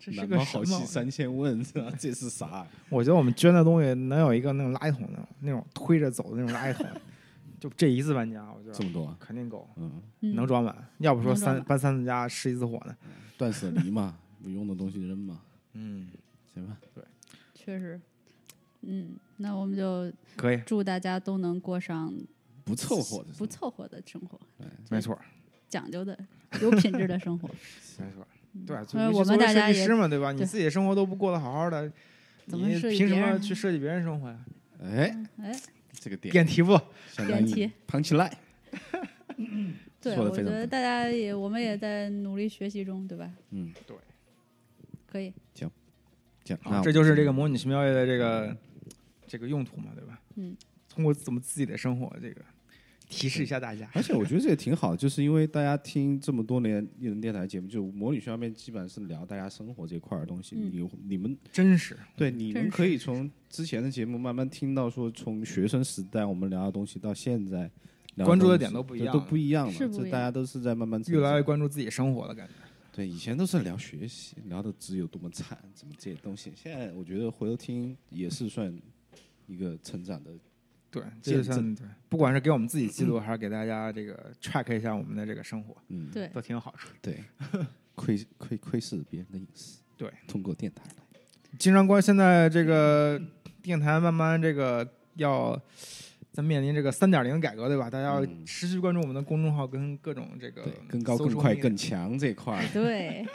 [0.00, 0.84] 这是个什么好戏？
[0.84, 1.62] 三千问？
[1.98, 2.66] 这是啥？
[2.88, 6.86] 我觉得我们捐的东西能有一个那种垃圾桶的那种推着走的那种垃圾桶，
[7.60, 9.16] 就这一次搬家，我觉得这么多？
[9.20, 10.74] 肯定够，嗯，嗯能装满。
[10.98, 12.96] 要不说三搬三次家失一次火呢。
[13.36, 15.40] 断舍离嘛，不用的东西扔嘛，
[15.74, 16.08] 嗯，
[16.52, 16.76] 行吧？
[16.92, 17.04] 对
[17.54, 18.00] 确实，
[18.82, 22.14] 嗯，那我们就可以，祝大家都能过上
[22.64, 24.38] 不凑合的，不凑合的生活，
[24.90, 25.18] 没错，
[25.68, 26.18] 讲究的、
[26.60, 27.48] 有品质的生活。
[27.98, 28.26] 没错。
[28.66, 30.32] 对，所以就尤其我们大家师嘛，对吧？
[30.32, 31.90] 你自己的生活都不过得好好的，
[32.46, 34.38] 怎么你凭什么去设计别人生活呀？
[34.82, 35.60] 哎，哎，
[35.92, 36.80] 这个点点题不？
[37.26, 38.38] 点题捧起来。
[40.00, 43.30] 对，我觉得大家也，我们也在努力学习中，对吧？
[43.50, 43.96] 嗯，对
[45.06, 45.72] 可以，这样，
[46.64, 48.56] 那好，这就是这个模拟奇妙夜的这个
[49.28, 50.20] 这个用途嘛，对吧？
[50.36, 50.56] 嗯，
[50.88, 52.42] 通过怎么自己的生活，这个
[53.08, 53.88] 提示一下大家。
[53.94, 60.56] 而且我觉得这也挺好，就是因为大家听这么多年艺人电台节目，就模拟学上面基本上是聊大家生活这块儿的东西。
[60.56, 67.70] 嗯你你们真实，对你们可以从之前的节目慢慢听到，说从学生时代我们聊的东西到现在
[68.16, 69.72] 关注的点都不一样都不一样了。
[69.78, 72.54] 这大家都是在慢慢越来越关注自己生活了感觉。
[72.90, 76.52] 对，以前都是聊学习，聊的只有多么惨，怎么这些东西。
[76.56, 78.76] 现在我觉得回头听也是算
[79.48, 80.30] 一个成长的。
[80.90, 86.88] 对，这就见算对，不管是给我们自己记录，还是给大家这个 track 一下我们的这个生活，嗯，对，都挺有好处。
[87.02, 87.22] 对，
[87.94, 89.82] 窥窥窥视别人的隐私。
[89.98, 91.20] 对，通过电台来。
[91.58, 93.20] 经常关现在这个
[93.60, 95.60] 电台慢慢这个要
[96.32, 97.90] 在面临这个三点零改革，对吧？
[97.90, 103.26] 大家要嗯持续关注我们的公众号跟各种这个对，更高、更快、更强这块儿 对，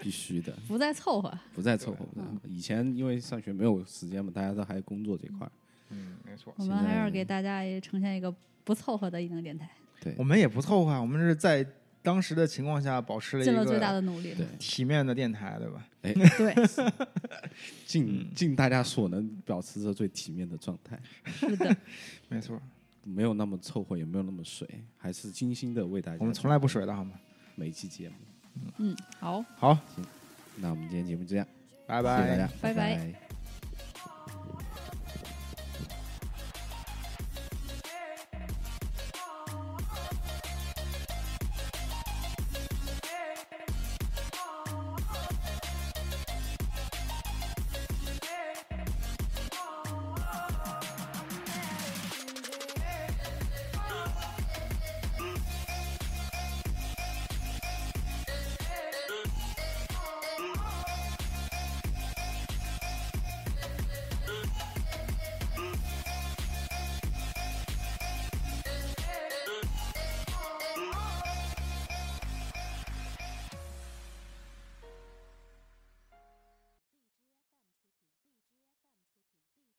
[0.00, 1.30] 必须的，不再凑合。
[1.52, 2.06] 不再凑合。
[2.16, 5.52] 嗯以前因为上学没有时间嘛，大家都还工作这块儿。
[5.92, 6.52] 嗯，没错。
[6.56, 8.34] 我们还是给大家也呈现一个
[8.64, 9.68] 不凑合的异能电台，
[10.00, 10.14] 对。
[10.18, 11.64] 我们也不凑合啊，我们是在
[12.02, 14.34] 当时的情况下保持了一尽了最大的努力。
[14.34, 15.86] 对，体面的电台，对吧？
[16.02, 16.12] 哎。
[16.12, 16.54] 对，
[17.86, 21.76] 尽尽大家所能，保持着最体面的状态，是的，
[22.28, 22.60] 没错，
[23.04, 24.66] 没有那么凑合，也没有那么水，
[24.96, 26.18] 还是精心的为大家。
[26.20, 27.12] 我们从来不水的好吗？
[27.54, 28.14] 每一期节目。
[28.78, 29.78] 嗯，好，好，
[30.56, 31.46] 那我们今天节目就这样，
[31.86, 32.74] 拜谢谢大家，拜。
[32.74, 33.21] 拜拜